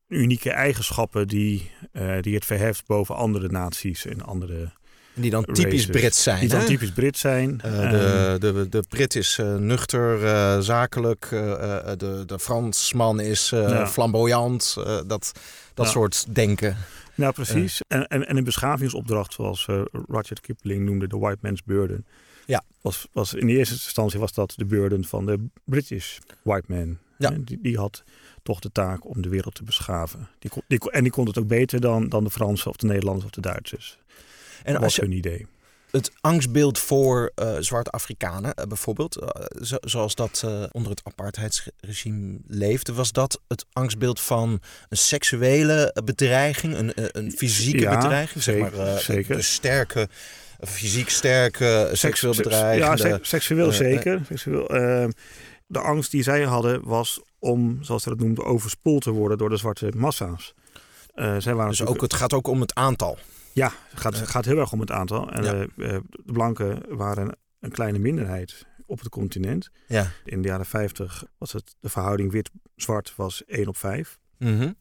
unieke 0.08 0.50
eigenschappen 0.50 1.28
die, 1.28 1.70
eh, 1.92 2.20
die 2.20 2.34
het 2.34 2.44
verheft 2.44 2.86
boven 2.86 3.14
andere 3.16 3.48
naties 3.48 4.06
en 4.06 4.22
andere 4.22 4.72
Die 5.14 5.30
dan 5.30 5.44
typisch. 5.44 5.86
Brits 5.86 6.22
zijn. 6.22 6.40
die 6.40 6.48
dan 6.48 6.60
hè? 6.60 6.66
typisch 6.66 6.90
Brit 6.92 7.18
zijn. 7.18 7.60
Eh, 7.60 7.82
Ehm, 7.82 8.40
de, 8.40 8.52
de, 8.52 8.68
de 8.68 8.84
Brit 8.88 9.14
is 9.16 9.38
eh, 9.38 9.54
nuchter, 9.56 10.18
zakelijk. 10.62 11.26
de, 11.30 12.22
de 12.26 12.38
Fransman 12.38 13.20
is 13.20 13.50
Ja. 13.50 13.86
flamboyant. 13.86 14.74
dat 15.06 15.32
dat 15.74 15.86
Ja. 15.86 15.92
soort 15.92 16.34
denken. 16.34 16.76
nou, 17.14 17.32
precies. 17.32 17.80
En, 17.88 18.06
en, 18.06 18.26
en 18.28 18.36
een 18.36 18.44
beschavingsopdracht, 18.44 19.32
zoals 19.32 19.66
Rudyard 19.92 20.40
Kipling 20.40 20.84
noemde, 20.84 21.06
de 21.08 21.18
white 21.18 21.38
man's 21.40 21.62
burden. 21.64 22.06
Ja. 22.50 22.62
Was, 22.80 23.06
was, 23.12 23.34
in 23.34 23.46
de 23.46 23.52
eerste 23.52 23.74
instantie 23.74 24.20
was 24.20 24.32
dat 24.32 24.52
de 24.56 24.64
burden 24.64 25.04
van 25.04 25.26
de 25.26 25.46
British 25.64 26.18
white 26.42 26.64
man. 26.68 26.98
Ja. 27.18 27.30
Die, 27.30 27.58
die 27.62 27.76
had 27.78 28.02
toch 28.42 28.60
de 28.60 28.72
taak 28.72 29.06
om 29.08 29.22
de 29.22 29.28
wereld 29.28 29.54
te 29.54 29.62
beschaven. 29.64 30.28
Die 30.38 30.50
kon, 30.50 30.62
die, 30.66 30.90
en 30.90 31.02
die 31.02 31.12
kon 31.12 31.26
het 31.26 31.38
ook 31.38 31.46
beter 31.46 31.80
dan, 31.80 32.08
dan 32.08 32.24
de 32.24 32.30
Fransen 32.30 32.70
of 32.70 32.76
de 32.76 32.86
Nederlanders 32.86 33.24
of 33.26 33.30
de 33.30 33.40
Duitsers. 33.40 33.98
En 34.62 34.72
Dat 34.72 34.82
was 34.82 34.94
je 34.96 35.02
hun 35.02 35.12
idee. 35.12 35.46
het 35.90 36.10
angstbeeld 36.20 36.78
voor 36.78 37.32
eh, 37.34 37.56
zwarte 37.60 37.90
Afrikanen, 37.90 38.54
eh, 38.54 38.66
bijvoorbeeld, 38.66 39.16
eh, 39.16 39.28
zo- 39.62 39.76
zoals 39.80 40.14
dat 40.14 40.44
onder 40.72 40.90
het 40.90 41.00
apartheidsregime 41.04 42.38
leefde, 42.46 42.92
was 42.92 43.12
dat 43.12 43.40
het 43.48 43.66
angstbeeld 43.72 44.20
van 44.20 44.60
een 44.88 44.96
seksuele 44.96 45.96
bedreiging, 46.04 46.74
een, 46.76 46.92
een 47.18 47.32
fysieke 47.32 47.80
Ja, 47.80 47.96
bedreiging, 48.00 48.42
zeg 48.44 48.58
maar, 48.60 48.70
zeker, 48.70 49.00
zeker. 49.00 49.36
de 49.36 49.42
sterke, 49.42 50.08
fysiek 50.66 51.08
sterke, 51.08 51.90
seksueel 51.92 52.34
Seks- 52.34 52.48
bedreigende. 52.48 53.08
Ja, 53.08 53.16
se- 53.16 53.24
seksueel 53.24 53.68
eh, 53.68 53.74
zeker. 53.74 54.20
Seksueel, 54.26 54.66
de 55.66 55.78
angst 55.78 56.10
die 56.10 56.22
zij 56.22 56.42
hadden 56.42 56.84
was 56.84 57.20
om, 57.38 57.78
zoals 57.80 58.02
ze 58.02 58.08
dat 58.08 58.18
noemden, 58.18 58.44
overspoeld 58.44 59.02
te 59.02 59.10
worden 59.10 59.38
door 59.38 59.48
de 59.48 59.56
zwarte 59.56 59.92
massa's. 59.96 60.54
Eh, 61.14 61.24
zij 61.24 61.54
waren 61.54 61.70
dus 61.70 61.78
natuurlijk- 61.78 61.88
ook, 61.90 62.00
het 62.00 62.14
gaat 62.14 62.32
ook 62.32 62.46
om 62.46 62.60
het 62.60 62.74
aantal. 62.74 63.18
Ja, 63.52 63.72
het 63.90 64.00
gaat, 64.00 64.14
Eh. 64.14 64.20
gaat 64.22 64.44
heel 64.44 64.58
erg 64.58 64.72
om 64.72 64.80
het 64.80 64.90
aantal. 64.90 65.30
En 65.30 65.42
Ja. 65.44 65.52
eh, 65.52 65.62
eh, 65.94 66.00
de 66.10 66.32
blanken 66.32 66.96
waren 66.96 67.36
een 67.60 67.70
kleine 67.70 67.98
minderheid 67.98 68.66
op 68.86 68.98
het 68.98 69.08
continent. 69.08 69.70
Ja. 69.86 70.10
In 70.24 70.42
de 70.42 70.48
jaren 70.48 70.66
50 70.66 71.24
was 71.38 71.52
het 71.52 71.74
de 71.80 71.88
verhouding 71.88 72.32
wit-zwart 72.32 73.12
was 73.16 73.42
1 73.46 73.68
op 73.68 73.76
5. 73.76 74.18
Mhm. 74.38 74.72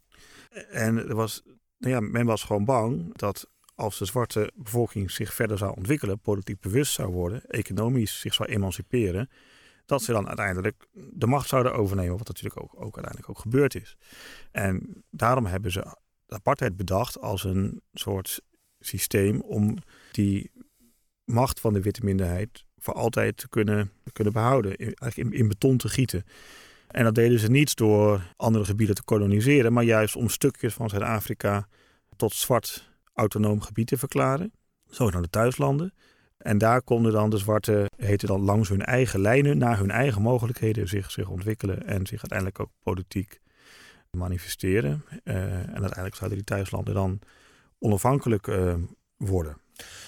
En 0.70 0.98
er 1.10 1.16
was, 1.16 1.42
nou 1.78 1.94
ja, 1.94 2.00
men 2.00 2.26
was 2.26 2.44
gewoon 2.44 2.66
bang 2.66 3.18
dat 3.18 3.48
als 3.80 3.98
de 3.98 4.06
zwarte 4.06 4.52
bevolking 4.56 5.12
zich 5.12 5.34
verder 5.34 5.58
zou 5.58 5.76
ontwikkelen, 5.76 6.20
politiek 6.20 6.60
bewust 6.60 6.94
zou 6.94 7.12
worden, 7.12 7.46
economisch 7.46 8.20
zich 8.20 8.34
zou 8.34 8.50
emanciperen, 8.50 9.30
dat 9.86 10.04
ze 10.04 10.12
dan 10.12 10.28
uiteindelijk 10.28 10.88
de 10.94 11.28
macht 11.28 11.50
zouden 11.50 11.74
overnemen, 11.74 12.18
wat 12.18 12.28
natuurlijk 12.28 12.62
ook, 12.62 12.74
ook 12.76 12.96
uiteindelijk 12.96 13.30
ook 13.30 13.40
gebeurd 13.40 13.76
is. 13.76 13.98
En 14.52 15.04
daarom 15.10 15.46
hebben 15.46 15.72
ze 15.72 15.96
de 16.26 16.36
apartheid 16.36 16.78
bedacht 16.78 17.20
als 17.20 17.44
een 17.44 17.82
soort 17.94 18.42
systeem 18.80 19.42
om 19.42 19.78
die 20.12 20.52
macht 21.24 21.60
van 21.60 21.74
de 21.74 21.82
witte 21.82 22.04
minderheid 22.04 22.66
voor 22.78 22.94
altijd 22.94 23.38
te 23.38 23.50
kunnen, 23.50 23.92
kunnen 24.14 24.34
behouden, 24.34 24.78
eigenlijk 24.78 25.18
in, 25.18 25.32
in 25.32 25.48
beton 25.48 25.78
te 25.78 25.90
gieten. 25.90 26.24
En 26.88 27.04
dat 27.04 27.16
deden 27.16 27.40
ze 27.40 27.50
niet 27.50 27.76
door 27.76 28.34
andere 28.36 28.66
gebieden 28.66 28.96
te 28.96 29.04
koloniseren, 29.04 29.74
maar 29.74 29.84
juist 29.84 30.16
om 30.16 30.30
stukjes 30.30 30.74
van 30.74 30.90
Zuid-Afrika 30.90 31.68
tot 32.16 32.34
zwart 32.34 32.89
autonoom 33.20 33.62
gebied 33.62 33.88
te 33.88 33.98
verklaren, 33.98 34.52
zogenaamde 34.90 35.30
thuislanden. 35.30 35.94
En 36.38 36.58
daar 36.58 36.82
konden 36.82 37.12
dan 37.12 37.30
de 37.30 37.38
zwarte, 37.38 37.90
heette 37.98 38.26
dan 38.26 38.42
langs 38.42 38.70
hun 38.70 38.82
eigen 38.82 39.20
lijnen, 39.20 39.58
naar 39.58 39.78
hun 39.78 39.92
eigen 39.92 40.22
mogelijkheden 40.22 40.88
zich, 40.88 41.12
zich 41.12 41.30
ontwikkelen 41.30 41.88
en 41.88 42.08
zich 42.08 42.22
uiteindelijk 42.22 42.60
ook 42.60 42.72
politiek 42.84 43.40
manifesteren. 44.12 45.04
Uh, 45.24 45.36
en 45.54 45.72
uiteindelijk 45.72 46.16
zouden 46.16 46.38
die 46.38 46.48
thuislanden 46.48 46.94
dan 46.94 47.20
onafhankelijk 47.80 48.48
uh, 48.48 48.74
worden. 49.18 49.58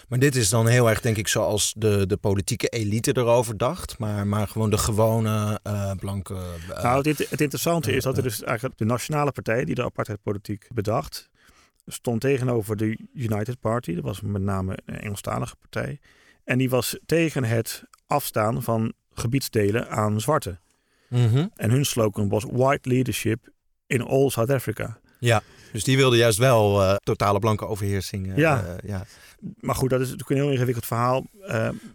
Maar 0.08 0.20
dit 0.20 0.36
is 0.36 0.50
dan 0.50 0.68
heel 0.68 0.90
erg, 0.90 1.02
denk 1.02 1.18
ik, 1.18 1.28
zoals 1.28 1.74
de, 1.78 2.06
de 2.06 2.18
politieke 2.18 2.68
elite 2.68 3.18
erover 3.18 3.58
dacht. 3.58 3.98
Maar, 3.98 4.28
maar 4.28 4.48
gewoon 4.48 4.70
de 4.70 4.78
gewone 4.78 5.60
uh, 5.68 5.92
blanke. 5.92 6.38
Nou, 6.82 7.10
het, 7.10 7.30
het 7.30 7.42
interessante 7.42 7.94
is 7.94 8.04
dat 8.04 8.18
er 8.18 8.24
dus 8.24 8.44
eigenlijk 8.44 8.78
de 8.78 8.86
nationale 8.86 9.32
partij 9.32 9.66
die 9.66 9.76
de 9.76 9.84
apartheidpolitiek 9.84 10.68
bedacht, 10.74 11.30
stond 11.94 12.22
tegenover 12.22 12.78
de 12.78 13.08
United 13.14 13.60
Party. 13.60 13.96
Dat 13.96 14.04
was 14.04 14.22
met 14.22 14.42
name 14.42 14.78
een 14.86 15.00
Engelstalige 15.00 15.56
partij. 15.56 16.00
En 16.44 16.58
die 16.58 16.70
was 16.70 17.00
tegen 17.06 17.44
het 17.44 17.84
afstaan 18.08 18.64
van 18.64 18.94
gebiedsdelen 19.14 19.90
aan 19.90 20.22
zwarte. 20.22 20.60
Mm 21.08 21.28
-hmm. 21.28 21.52
En 21.56 21.72
hun 21.72 21.86
slogan 21.86 22.30
was 22.30 22.46
White 22.52 22.90
Leadership 22.90 23.50
in 23.88 24.02
all 24.02 24.30
South 24.30 24.50
Africa. 24.50 25.00
Ja, 25.20 25.42
dus 25.72 25.84
die 25.84 25.98
wilde 25.98 26.18
juist 26.18 26.38
wel 26.38 26.82
uh, 26.82 26.96
totale 26.96 27.40
blanke 27.40 27.68
overheersing. 27.68 28.28
Uh, 28.28 28.38
ja. 28.38 28.64
Uh, 28.64 28.90
ja. 28.90 29.06
Maar 29.60 29.76
goed, 29.76 29.90
dat 29.90 30.02
is 30.02 30.10
natuurlijk 30.10 30.40
een 30.40 30.46
heel 30.46 30.52
ingewikkeld 30.52 30.86
verhaal. 30.86 31.26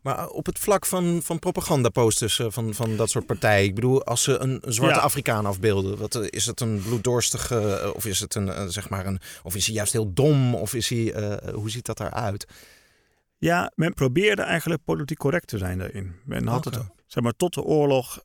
maar 0.03 0.29
op 0.29 0.47
het 0.47 0.59
vlak 0.59 0.87
van, 0.87 1.21
van 1.23 1.39
propagandaposters 1.39 2.41
van, 2.49 2.75
van 2.75 2.97
dat 2.97 3.11
soort 3.11 3.27
partijen. 3.27 3.65
Ik 3.65 3.75
bedoel, 3.75 4.05
als 4.05 4.23
ze 4.23 4.39
een, 4.39 4.59
een 4.61 4.73
zwarte 4.73 4.99
ja. 4.99 5.01
Afrikaan 5.01 5.47
afbeelden. 5.47 5.99
Wat, 5.99 6.15
is 6.31 6.47
het 6.47 6.61
een 6.61 6.83
bloeddorstige, 6.83 7.93
of 7.95 8.07
is 8.07 8.21
het 8.21 8.35
een, 8.35 8.73
zeg 8.73 8.89
maar 8.89 9.07
een, 9.07 9.21
of 9.43 9.55
is 9.55 9.67
hij 9.67 9.75
juist 9.75 9.93
heel 9.93 10.13
dom? 10.13 10.55
Of 10.55 10.75
is 10.75 10.89
hij, 10.89 11.15
hoe 11.55 11.71
ziet 11.71 11.87
dat 11.87 12.01
eruit? 12.01 12.47
Ja, 13.39 13.73
men 13.75 13.95
probeerde 13.95 14.43
eigenlijk 14.43 14.85
politiek 14.85 15.19
correct 15.19 15.47
te 15.47 15.59
zijn 15.59 15.79
daarin. 15.79 16.15
Men 16.25 16.47
had 16.47 16.67
okay. 16.67 16.81
het, 16.81 16.91
zeg 17.07 17.23
maar, 17.23 17.37
tot 17.37 17.55
de 17.55 17.63
oorlog 17.63 18.23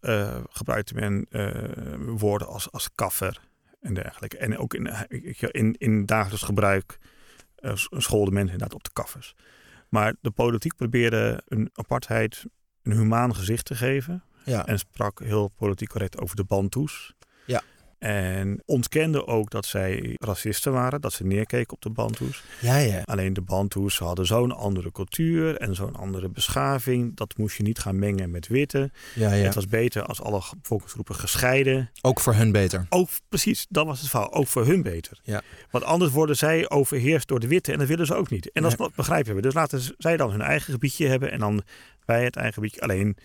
gebruikte 0.50 0.94
men 0.94 1.28
woorden 2.18 2.48
als, 2.48 2.72
als 2.72 2.90
kaffer 2.96 3.42
en 3.82 3.94
dergelijke. 3.94 4.38
En 4.38 4.58
ook 4.58 4.74
in, 4.74 4.90
in, 5.52 5.76
in 5.78 6.06
dagelijks 6.06 6.44
gebruik 6.44 6.98
uh, 7.60 7.72
scholden 7.76 8.34
mensen 8.34 8.54
inderdaad 8.54 8.78
op 8.78 8.84
de 8.84 8.94
kaffers. 8.94 9.36
Maar 9.90 10.16
de 10.22 10.32
politiek 10.32 10.76
probeerde 10.76 11.42
een 11.48 11.70
apartheid 11.74 12.46
een 12.84 12.92
humaan 12.92 13.36
gezicht 13.36 13.66
te 13.66 13.76
geven. 13.76 14.24
Ja. 14.46 14.66
En 14.66 14.80
sprak 14.80 15.20
heel 15.20 15.48
politiek 15.48 15.90
correct 15.90 16.20
over 16.20 16.36
de 16.36 16.44
Bantus. 16.44 17.14
Ja. 17.46 17.62
En 18.02 18.62
ontkende 18.66 19.28
ook 19.28 19.50
dat 19.50 19.66
zij 19.66 20.16
racisten 20.20 20.72
waren, 20.72 21.02
dat 21.02 21.14
ze 21.14 21.26
neerkeken 21.26 21.74
op 21.74 21.82
de 21.82 21.90
Bantus. 21.90 22.44
Ja, 22.60 22.78
ja. 22.78 23.02
Alleen 23.06 23.34
de 23.34 23.42
Bantus 23.42 24.00
hadden 24.00 24.26
zo'n 24.26 24.52
andere 24.52 24.92
cultuur 24.92 25.58
en 25.58 25.76
zo'n 25.76 25.96
andere 25.96 26.30
beschaving. 26.30 27.16
Dat 27.16 27.38
moest 27.38 27.58
je 27.58 27.64
niet 27.64 27.80
gaan 27.80 28.00
mengen 28.00 28.32
met 28.32 28.48
witte. 28.48 28.92
Ja, 29.16 29.34
ja. 29.34 29.44
Het 29.44 29.56
was 29.56 29.68
beter 29.68 30.04
als 30.04 30.22
alle 30.22 30.42
bevolkingsgroepen 30.62 31.16
gescheiden. 31.16 31.90
Ook 32.02 32.20
voor 32.20 32.34
hun 32.34 32.52
beter. 32.52 32.86
Ook 32.90 33.10
precies, 33.30 33.66
dat 33.70 33.86
was 33.86 34.00
het 34.00 34.10
verhaal. 34.10 34.34
Ook 34.34 34.48
voor 34.48 34.66
hun 34.66 34.82
beter. 34.82 35.20
Ja. 35.24 35.42
Want 35.72 35.84
anders 35.84 36.12
worden 36.12 36.38
zij 36.38 36.70
overheerst 36.70 37.28
door 37.28 37.40
de 37.40 37.48
witte 37.48 37.72
en 37.72 37.80
dat 37.80 37.88
willen 37.88 38.06
ze 38.06 38.16
ook 38.16 38.30
niet. 38.30 38.52
En 38.52 38.62
dat 38.64 38.78
Nee. 38.78 38.90
begrijpen 38.96 39.36
we. 39.36 39.42
Dus 39.42 39.54
laten 39.54 39.82
zij 39.98 40.18
dan 40.18 40.32
hun 40.32 40.42
eigen 40.42 40.74
gebiedje 40.74 41.08
hebben 41.08 41.32
en 41.32 41.40
dan 41.40 41.62
wij 42.06 42.24
het 42.24 42.36
eigen 42.36 42.54
gebiedje. 42.54 42.82
Alleen 42.82 43.18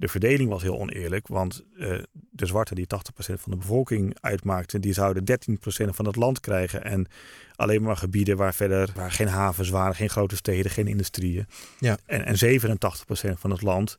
de 0.00 0.08
verdeling 0.08 0.48
was 0.48 0.62
heel 0.62 0.78
oneerlijk, 0.78 1.28
want 1.28 1.64
eh, 1.78 1.98
de 2.12 2.46
zwarte 2.46 2.74
die 2.74 2.86
80% 2.86 3.40
van 3.40 3.50
de 3.50 3.56
bevolking 3.56 4.16
uitmaakten, 4.20 4.80
die 4.80 4.92
zouden 4.92 5.24
13% 5.24 5.88
van 5.88 6.06
het 6.06 6.16
land 6.16 6.40
krijgen. 6.40 6.84
En 6.84 7.06
alleen 7.56 7.82
maar 7.82 7.96
gebieden 7.96 8.36
waar 8.36 8.54
verder 8.54 8.92
waar 8.94 9.12
geen 9.12 9.28
havens 9.28 9.68
waren, 9.68 9.94
geen 9.94 10.10
grote 10.10 10.36
steden, 10.36 10.70
geen 10.70 10.86
industrieën. 10.86 11.46
Ja. 11.78 11.98
En, 12.06 12.24
en 12.24 12.60
87% 12.60 13.38
van 13.38 13.50
het 13.50 13.62
land 13.62 13.98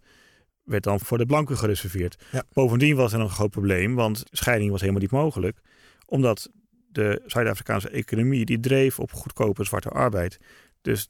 werd 0.63 0.83
dan 0.83 0.99
voor 0.99 1.17
de 1.17 1.25
blanken 1.25 1.57
gereserveerd. 1.57 2.23
Ja. 2.31 2.43
Bovendien 2.53 2.95
was 2.95 3.13
er 3.13 3.19
een 3.19 3.29
groot 3.29 3.51
probleem, 3.51 3.95
want 3.95 4.23
scheiding 4.31 4.71
was 4.71 4.79
helemaal 4.79 5.01
niet 5.01 5.11
mogelijk. 5.11 5.61
Omdat 6.05 6.49
de 6.91 7.21
Zuid-Afrikaanse 7.25 7.89
economie 7.89 8.45
die 8.45 8.59
dreef 8.59 8.99
op 8.99 9.11
goedkope 9.11 9.63
zwarte 9.63 9.89
arbeid. 9.89 10.37
Dus 10.81 11.09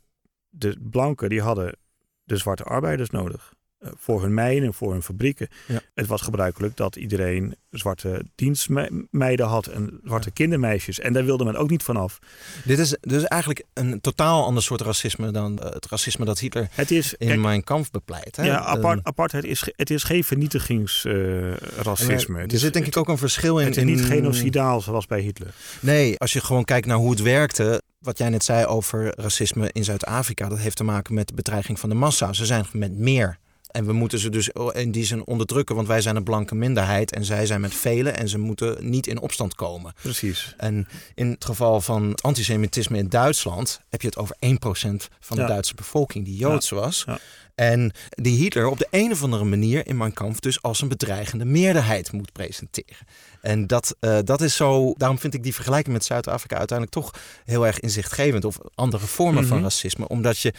de 0.50 0.78
blanken 0.90 1.30
die 1.30 1.42
hadden 1.42 1.78
de 2.24 2.38
zwarte 2.38 2.64
arbeiders 2.64 3.10
nodig. 3.10 3.54
Eh, 3.82 3.90
Voor 3.98 4.22
hun 4.22 4.34
mijnen, 4.34 4.74
voor 4.74 4.92
hun 4.92 5.04
fabrieken. 5.04 5.48
Ja. 5.68 5.82
Het 5.94 6.08
was 6.08 6.22
gebruikelijk 6.22 6.78
dat 6.78 6.96
iedereen 6.96 7.56
zwarte 7.70 8.26
dienstmeiden 8.36 9.46
had 9.46 9.68
en 9.68 10.00
zwarte 10.04 10.32
kindermeisjes. 10.32 11.00
En 11.00 11.14
daar 11.14 11.26
wilde 11.26 11.44
men 11.44 11.56
ook 11.56 11.70
niet 11.70 11.84
vanaf. 11.84 12.20
Dit 12.66 12.80
is 12.80 12.98
dus 13.02 13.24
eigenlijk 13.24 13.64
een 13.74 14.02
totaal 14.02 14.46
ander 14.46 14.64
soort 14.64 14.82
racisme 14.82 15.32
dan 15.32 15.60
eh, 15.60 15.72
het 15.74 15.88
racisme 15.90 16.26
dat 16.26 16.40
Hitler 16.40 16.68
Het 16.72 16.92
is, 16.92 17.14
in 17.14 17.28
kijk, 17.28 17.40
mijn 17.40 17.64
kamp 17.64 17.86
bepleit. 17.92 18.36
Hè? 18.36 18.44
ja, 18.44 18.60
apart, 18.60 19.00
apartheid 19.04 19.44
is, 19.44 19.72
het 19.76 19.90
is 19.90 20.04
geen 20.04 20.24
vernietigingsracisme. 20.24 22.40
het 22.40 22.52
er 22.54 22.60
zit 22.60 22.74
denk 22.74 22.86
ik 22.86 22.98
ook 22.98 23.08
een 23.10 23.18
verschil 23.18 23.60
in. 23.60 23.66
het 23.66 23.78
is 23.78 23.84
niet 23.84 24.00
in- 24.00 24.06
genocidaal 24.06 24.82
zoals 24.82 25.06
bij 25.06 25.22
Hitler. 25.22 25.54
Nee, 25.80 26.18
als 26.20 26.34
je 26.34 26.42
gewoon 26.42 26.66
kijkt 26.66 26.88
naar 26.88 26.98
hoe 26.98 27.10
het 27.12 27.22
werkte. 27.22 27.82
Wat 28.00 28.18
jij 28.18 28.30
net 28.30 28.44
zei 28.44 28.66
over 28.66 29.14
racisme 29.20 29.70
in 29.72 29.84
Zuid-Afrika, 29.84 30.50
dat 30.50 30.58
heeft 30.58 30.78
te 30.78 30.84
maken 30.84 31.14
met 31.14 31.28
de 31.28 31.34
bedreiging 31.34 31.80
van 31.80 31.90
de 31.90 31.96
massa. 31.96 32.34
Ze 32.34 32.46
zijn 32.46 32.66
met 32.74 32.98
meer. 32.98 33.38
En 33.72 33.86
we 33.86 33.94
moeten 33.94 34.20
ze 34.20 34.30
dus 34.30 34.50
in 34.74 34.92
die 34.92 35.06
zin 35.06 35.26
onderdrukken, 35.26 35.76
want 35.76 35.88
wij 35.88 36.02
zijn 36.02 36.16
een 36.16 36.24
blanke 36.24 36.56
minderheid 36.56 37.12
en 37.14 37.26
zij 37.26 37.46
zijn 37.46 37.62
met 37.62 37.74
velen 37.74 38.18
en 38.18 38.30
ze 38.30 38.38
moeten 38.38 38.90
niet 38.90 39.08
in 39.08 39.20
opstand 39.20 39.56
komen. 39.56 39.94
Precies. 40.02 40.54
En 40.58 40.88
in 41.16 41.30
het 41.30 41.46
geval 41.46 41.82
van 41.82 42.16
antisemitisme 42.22 42.98
in 42.98 43.08
Duitsland 43.10 43.82
heb 43.90 44.02
je 44.02 44.08
het 44.08 44.18
over 44.18 44.36
1% 44.40 45.08
van 45.20 45.36
de 45.36 45.42
Ja. 45.42 45.48
Duitse 45.48 45.76
bevolking 45.76 46.26
die 46.26 46.36
Joods 46.38 46.70
was. 46.70 47.04
Ja. 47.08 47.20
En 47.56 47.92
die 48.10 48.38
Hitler 48.38 48.68
op 48.68 48.78
de 48.78 48.88
een 48.92 49.12
of 49.12 49.24
andere 49.24 49.44
manier 49.44 49.88
in 49.88 49.98
Mein 49.98 50.14
Kampf 50.14 50.40
dus 50.40 50.62
als 50.62 50.82
een 50.82 50.88
bedreigende 50.88 51.46
meerderheid 51.46 52.12
moet 52.12 52.32
presenteren. 52.32 52.98
En 53.42 53.68
dat, 53.68 53.96
eh, 54.00 54.18
dat 54.24 54.42
is 54.42 54.56
zo, 54.56 54.94
daarom 54.98 55.20
vind 55.20 55.34
ik 55.34 55.44
die 55.44 55.54
vergelijking 55.54 55.94
met 55.94 56.06
Zuid-Afrika 56.06 56.58
uiteindelijk 56.58 56.98
toch 56.98 57.14
heel 57.46 57.66
erg 57.66 57.80
inzichtgevend. 57.80 58.46
Of 58.46 58.58
andere 58.76 59.06
vormen 59.08 59.46
van 59.48 59.56
Mhm. 59.56 59.66
racisme. 59.66 60.08
Omdat 60.08 60.40
je, 60.40 60.54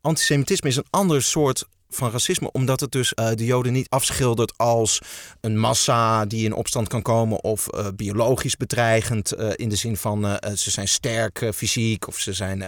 antisemitisme 0.00 0.68
is 0.68 0.76
een 0.76 0.86
ander 0.90 1.22
soort 1.22 1.64
van 1.90 2.10
racisme, 2.10 2.50
omdat 2.52 2.80
het 2.80 2.92
dus 2.92 3.14
eh, 3.14 3.28
de 3.34 3.44
Joden 3.44 3.72
niet 3.72 3.88
afschildert 3.88 4.52
als 4.56 5.00
een 5.40 5.58
massa 5.58 6.24
die 6.24 6.44
in 6.44 6.52
opstand 6.52 6.88
kan 6.88 7.02
komen 7.02 7.44
of 7.44 7.68
eh, 7.68 7.86
biologisch 7.96 8.56
bedreigend 8.56 9.32
eh, 9.32 9.48
in 9.54 9.68
de 9.68 9.76
zin 9.76 9.96
van 9.96 10.38
ze 10.54 10.70
zijn 10.70 10.88
sterk 10.88 11.50
fysiek 11.54 12.08
of 12.08 12.18
ze 12.18 12.32
zijn, 12.32 12.64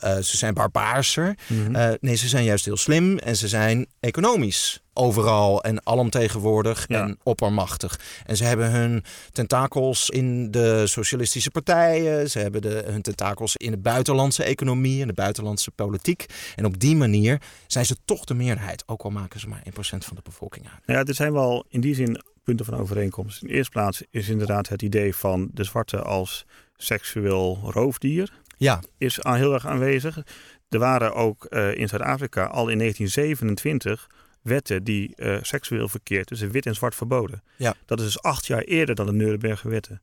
ze 0.00 0.36
zijn 0.36 0.54
barbaarser. 0.54 1.34
Mhm. 1.46 1.96
Nee, 2.00 2.14
ze 2.14 2.28
zijn 2.28 2.44
juist 2.44 2.64
heel 2.64 2.76
slim 2.76 3.18
en 3.18 3.36
ze 3.36 3.48
zijn 3.48 3.86
economisch 4.00 4.80
overal 5.00 5.62
en 5.62 5.86
alomtegenwoordig 5.86 6.84
Ja. 6.88 7.02
en 7.02 7.18
oppermachtig. 7.22 8.00
En 8.26 8.36
ze 8.36 8.44
hebben 8.44 8.70
hun 8.70 9.04
tentakels 9.32 10.10
in 10.10 10.50
de 10.50 10.86
socialistische 10.86 11.50
partijen, 11.50 12.30
ze 12.30 12.38
hebben 12.38 12.62
de, 12.62 12.82
hun 12.86 13.02
tentakels 13.02 13.56
in 13.56 13.70
de 13.70 13.78
buitenlandse 13.78 14.44
economie 14.44 15.00
en 15.00 15.06
de 15.06 15.12
buitenlandse 15.12 15.70
politiek. 15.70 16.26
En 16.56 16.64
op 16.64 16.78
die 16.80 16.96
manier 16.96 17.40
zijn 17.66 17.86
ze 17.86 17.96
toch 18.04 18.24
de 18.24 18.34
meerderheid, 18.34 18.82
ook 18.86 19.02
al 19.02 19.10
maken 19.10 19.40
ze 19.40 19.48
maar 19.48 19.62
1% 19.64 19.70
van 19.80 20.16
de 20.16 20.22
bevolking 20.22 20.64
uit. 20.72 20.82
Ja, 20.86 21.04
er 21.04 21.14
zijn 21.14 21.32
wel 21.32 21.64
in 21.68 21.80
die 21.80 21.94
zin 21.94 22.22
punten 22.44 22.64
van 22.66 22.74
overeenkomst. 22.78 23.42
In 23.42 23.48
de 23.48 23.54
eerste 23.54 23.70
plaats 23.70 24.02
is 24.10 24.28
inderdaad 24.28 24.68
het 24.68 24.82
idee 24.82 25.14
van 25.16 25.50
de 25.54 25.64
zwarte 25.64 26.02
als 26.02 26.44
seksueel 26.76 27.58
roofdier 27.64 28.32
Ja, 28.56 28.80
is 28.98 29.18
heel 29.22 29.52
erg 29.52 29.66
aanwezig. 29.66 30.22
Er 30.68 30.78
waren 30.78 31.14
ook 31.14 31.44
eh, 31.44 31.74
in 31.74 31.88
Zuid-Afrika 31.88 32.44
al 32.44 32.68
in 32.68 32.78
1927 32.78 34.08
wetten 34.42 34.84
die 34.84 35.14
eh, 35.16 35.38
seksueel 35.42 35.88
verkeer 35.88 36.24
tussen 36.24 36.50
wit 36.50 36.66
en 36.66 36.74
zwart 36.74 36.94
verboden. 36.94 37.42
Ja. 37.56 37.74
Dat 37.86 37.98
is 37.98 38.04
dus 38.04 38.22
acht 38.22 38.46
jaar 38.46 38.62
eerder 38.62 38.94
dan 38.94 39.06
de 39.06 39.12
Nuremberger 39.12 39.70
wetten. 39.70 40.02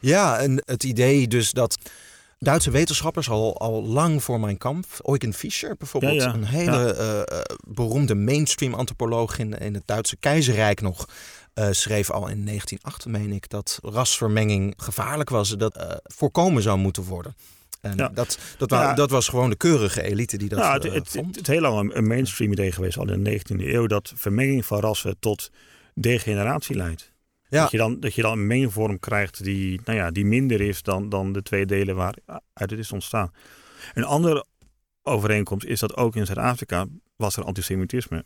Ja, 0.00 0.38
en 0.38 0.62
het 0.66 0.84
idee 0.84 1.28
dus 1.28 1.50
dat 1.50 1.78
Duitse 2.38 2.70
wetenschappers 2.70 3.30
al, 3.30 3.58
al 3.58 3.84
lang 3.84 4.22
voor 4.22 4.40
mijn 4.40 4.58
kamp. 4.58 4.86
Eugen 5.04 5.34
Fischer 5.34 5.76
bijvoorbeeld, 5.76 6.14
Ja, 6.22 6.28
ja. 6.28 6.34
een 6.34 6.44
hele 6.44 6.94
eh, 6.94 7.20
eh, 7.20 7.40
beroemde 7.68 8.14
mainstream 8.14 8.74
antropoloog 8.74 9.38
in, 9.38 9.58
in 9.58 9.74
het 9.74 9.86
Duitse 9.86 10.16
keizerrijk 10.16 10.80
nog. 10.80 11.08
schreef 11.70 12.10
al 12.10 12.28
in 12.28 12.44
1908, 12.44 13.06
meen 13.06 13.32
ik, 13.32 13.48
dat 13.48 13.78
rasvermenging 13.82 14.74
gevaarlijk 14.76 15.30
was. 15.30 15.56
Dat 15.56 16.00
voorkomen 16.02 16.62
zou 16.62 16.78
moeten 16.78 17.02
worden. 17.02 17.34
En 17.80 17.96
Ja. 17.96 18.08
dat, 18.08 18.38
dat, 18.58 18.70
Ja. 18.70 18.94
dat 18.94 19.10
was 19.10 19.28
gewoon 19.28 19.50
de 19.50 19.56
keurige 19.56 20.02
elite 20.02 20.36
die 20.38 20.48
dat 20.48 20.58
nou, 20.58 20.72
het, 20.74 20.84
eh, 20.84 20.92
het, 20.92 21.08
vond. 21.08 21.26
het, 21.26 21.36
het 21.36 21.46
heel 21.46 21.60
lang 21.60 21.94
een- 21.94 22.06
mainstream 22.06 22.52
idee 22.52 22.72
geweest, 22.72 22.98
al 22.98 23.10
in 23.10 23.22
de 23.24 23.30
19e 23.30 23.72
eeuw, 23.72 23.86
dat 23.86 24.12
vermenging 24.16 24.66
van 24.66 24.80
rassen 24.80 25.16
tot 25.18 25.50
degeneratie 25.94 26.76
leidt. 26.76 27.12
Ja. 27.48 27.62
Dat, 27.62 27.70
je 27.70 27.76
dan, 27.76 28.00
dat 28.00 28.14
je 28.14 28.22
dan 28.22 28.32
een 28.32 28.46
mengvorm 28.46 28.98
krijgt 28.98 29.44
die, 29.44 29.80
nou 29.84 29.98
ja, 29.98 30.10
die 30.10 30.24
minder 30.24 30.60
is 30.60 30.82
dan, 30.82 31.08
dan 31.08 31.32
de 31.32 31.42
twee 31.42 31.66
delen 31.66 31.94
waaruit 31.96 32.42
het 32.70 32.72
is 32.78 32.92
ontstaan. 32.92 33.32
Een 33.94 34.04
andere 34.04 34.44
overeenkomst 35.02 35.66
is 35.66 35.80
dat 35.80 35.96
ook 35.96 36.16
in 36.16 36.26
Zuid-Afrika 36.26 36.86
was 37.16 37.36
er 37.36 37.44
antisemitisme. 37.44 38.24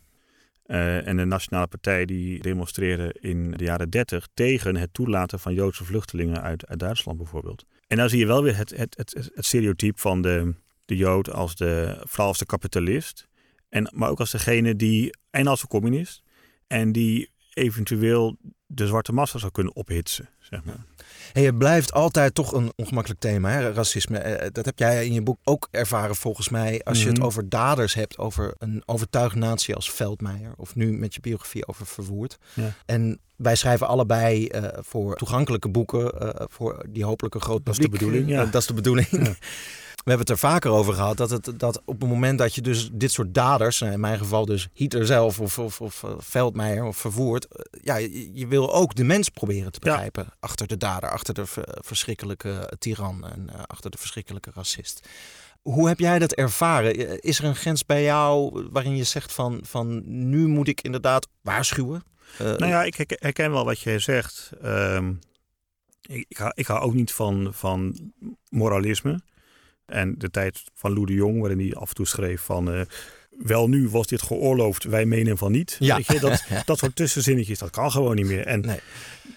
Eh, 0.65 1.07
en 1.07 1.17
de 1.17 1.25
Nationale 1.25 1.67
Partij 1.67 2.05
die 2.05 2.41
demonstreerde 2.41 3.15
in 3.19 3.51
de 3.51 3.63
jaren 3.63 3.89
30 3.89 4.27
tegen 4.33 4.75
het 4.75 4.93
toelaten 4.93 5.39
van 5.39 5.53
Joodse 5.53 5.85
vluchtelingen 5.85 6.41
uit, 6.41 6.67
uit 6.67 6.79
Duitsland 6.79 7.17
bijvoorbeeld. 7.17 7.65
En 7.87 7.97
dan 7.97 8.09
zie 8.09 8.19
je 8.19 8.25
wel 8.25 8.43
weer 8.43 8.57
het, 8.57 8.69
het, 8.69 8.97
het, 8.97 9.13
het, 9.13 9.45
stereotype 9.45 9.99
van 9.99 10.21
de, 10.21 10.53
de 10.85 10.95
Jood 10.95 11.31
als 11.31 11.55
de, 11.55 12.01
vooral 12.03 12.27
als 12.27 12.37
de 12.37 12.45
kapitalist. 12.45 13.27
En, 13.69 13.91
maar 13.93 14.09
ook 14.09 14.19
als 14.19 14.31
degene 14.31 14.75
die, 14.75 15.17
en 15.29 15.47
als 15.47 15.61
de 15.61 15.67
communist, 15.67 16.23
en 16.67 16.91
die 16.91 17.29
eventueel 17.53 18.37
de 18.67 18.87
zwarte 18.87 19.13
massa 19.13 19.37
zou 19.39 19.51
kunnen 19.51 19.75
ophitsen. 19.75 20.29
Zeg 20.39 20.63
maar. 20.63 20.85
Hey, 21.33 21.43
het 21.43 21.57
blijft 21.57 21.93
altijd 21.93 22.35
toch 22.35 22.51
een 22.53 22.73
ongemakkelijk 22.75 23.21
thema, 23.21 23.49
hè? 23.49 23.71
racisme. 23.73 24.17
Eh, 24.17 24.47
Dat 24.51 24.65
heb 24.65 24.79
jij 24.79 25.05
in 25.05 25.13
je 25.13 25.21
boek 25.21 25.37
ook 25.43 25.67
ervaren 25.71 26.15
volgens 26.15 26.49
mij. 26.49 26.81
Als 26.83 27.01
je 27.01 27.07
het 27.07 27.17
Mhm. 27.17 27.25
over 27.25 27.49
daders 27.49 27.93
hebt, 27.93 28.17
over 28.17 28.55
een 28.57 28.83
overtuigd 28.85 29.35
natie 29.35 29.75
als 29.75 29.91
Veldmeijer. 29.91 30.53
Of 30.57 30.75
nu 30.75 30.97
met 30.97 31.13
je 31.13 31.19
biografie 31.21 31.67
over 31.67 31.85
Verwoerd. 31.85 32.37
Ja. 32.53 32.73
En 32.85 33.19
wij 33.35 33.55
schrijven 33.55 33.87
allebei 33.87 34.47
eh, 34.47 34.63
voor 34.81 35.15
toegankelijke 35.15 35.69
boeken. 35.69 36.19
eh, 36.19 36.45
voor 36.49 36.85
die 36.89 37.05
hopelijk 37.05 37.35
een 37.35 37.41
groot 37.41 37.65
Dat 37.65 37.73
is 37.73 37.79
de 37.79 37.89
publiek. 37.89 37.99
bedoeling, 38.09 38.29
ja. 38.37 38.45
Eh, 38.45 38.51
dat 38.51 38.61
is 38.61 38.67
de 38.67 38.73
bedoeling. 38.73 39.07
Ja. 39.11 39.33
We 40.05 40.11
hebben 40.11 40.27
het 40.33 40.41
er 40.41 40.49
vaker 40.49 40.71
over 40.71 40.93
gehad 40.93 41.17
dat, 41.17 41.29
het, 41.29 41.51
dat 41.59 41.81
op 41.85 41.99
het 42.01 42.09
moment 42.09 42.37
dat 42.39 42.55
je 42.55 42.61
dus 42.61 42.89
dit 42.91 43.11
soort 43.11 43.33
daders, 43.33 43.79
nou 43.79 43.93
in 43.93 43.99
mijn 43.99 44.17
geval 44.17 44.45
dus 44.45 44.67
Hitler 44.73 45.05
zelf 45.05 45.39
of, 45.39 45.59
of, 45.59 45.81
of 45.81 46.03
eh, 46.03 46.11
Veldmeijer 46.17 46.83
of 46.83 46.97
Verwoerd, 46.97 47.45
eh, 47.47 47.61
ja, 47.83 47.95
je, 47.95 48.33
je 48.33 48.47
wil 48.47 48.73
ook 48.73 48.95
de 48.95 49.03
mens 49.03 49.29
proberen 49.29 49.71
te 49.71 49.79
Ja. 49.83 49.91
begrijpen 49.91 50.27
achter 50.39 50.67
de 50.67 50.77
dader, 50.77 51.09
achter 51.09 51.33
de 51.33 51.45
ver- 51.45 51.77
verschrikkelijke 51.81 52.71
tiran 52.79 53.25
en 53.27 53.49
eh, 53.53 53.59
achter 53.67 53.91
de 53.91 53.97
verschrikkelijke 53.97 54.51
racist. 54.53 55.07
Hoe 55.61 55.87
heb 55.87 55.99
jij 55.99 56.19
dat 56.19 56.33
ervaren? 56.33 56.95
Eh, 56.95 57.17
Is 57.19 57.39
er 57.39 57.45
een 57.45 57.55
grens 57.55 57.85
bij 57.85 58.03
jou 58.03 58.63
waarin 58.71 58.95
je 58.95 59.03
zegt 59.03 59.33
van, 59.33 59.59
van 59.63 60.01
nu 60.29 60.47
moet 60.47 60.67
ik 60.67 60.81
inderdaad 60.81 61.27
waarschuwen? 61.41 62.03
Eh, 62.37 62.45
Nou 62.45 62.65
ja, 62.67 62.83
ik 62.83 62.95
herken- 63.19 63.51
wel 63.51 63.65
wat 63.65 63.79
jij 63.79 63.99
zegt. 63.99 64.51
Ehm, 64.61 65.13
ik, 66.01 66.25
ik, 66.27 66.37
hou, 66.37 66.51
ik 66.55 66.67
hou 66.67 66.79
ook 66.81 66.93
niet 66.93 67.11
van, 67.11 67.49
van 67.53 68.11
moralisme. 68.49 69.19
En 69.85 70.15
de 70.17 70.29
tijd 70.29 70.63
van 70.73 70.93
Lou 70.93 71.05
de 71.05 71.13
Jong, 71.13 71.39
waarin 71.39 71.59
hij 71.59 71.73
af 71.75 71.89
en 71.89 71.95
toe 71.95 72.07
schreef 72.07 72.41
van... 72.41 72.71
eh, 72.73 72.81
wel 73.29 73.69
nu 73.69 73.89
was 73.89 74.07
dit 74.07 74.21
geoorloofd, 74.21 74.83
wij 74.83 75.05
menen 75.05 75.37
van 75.37 75.51
niet. 75.51 75.75
Ja. 75.79 75.97
Je, 76.07 76.19
dat, 76.19 76.43
dat 76.65 76.77
soort 76.77 76.95
tussenzinnetjes, 76.95 77.59
dat 77.59 77.69
kan 77.69 77.91
gewoon 77.91 78.15
niet 78.15 78.25
meer. 78.25 78.45
En 78.45 78.59
Nee. 78.61 78.79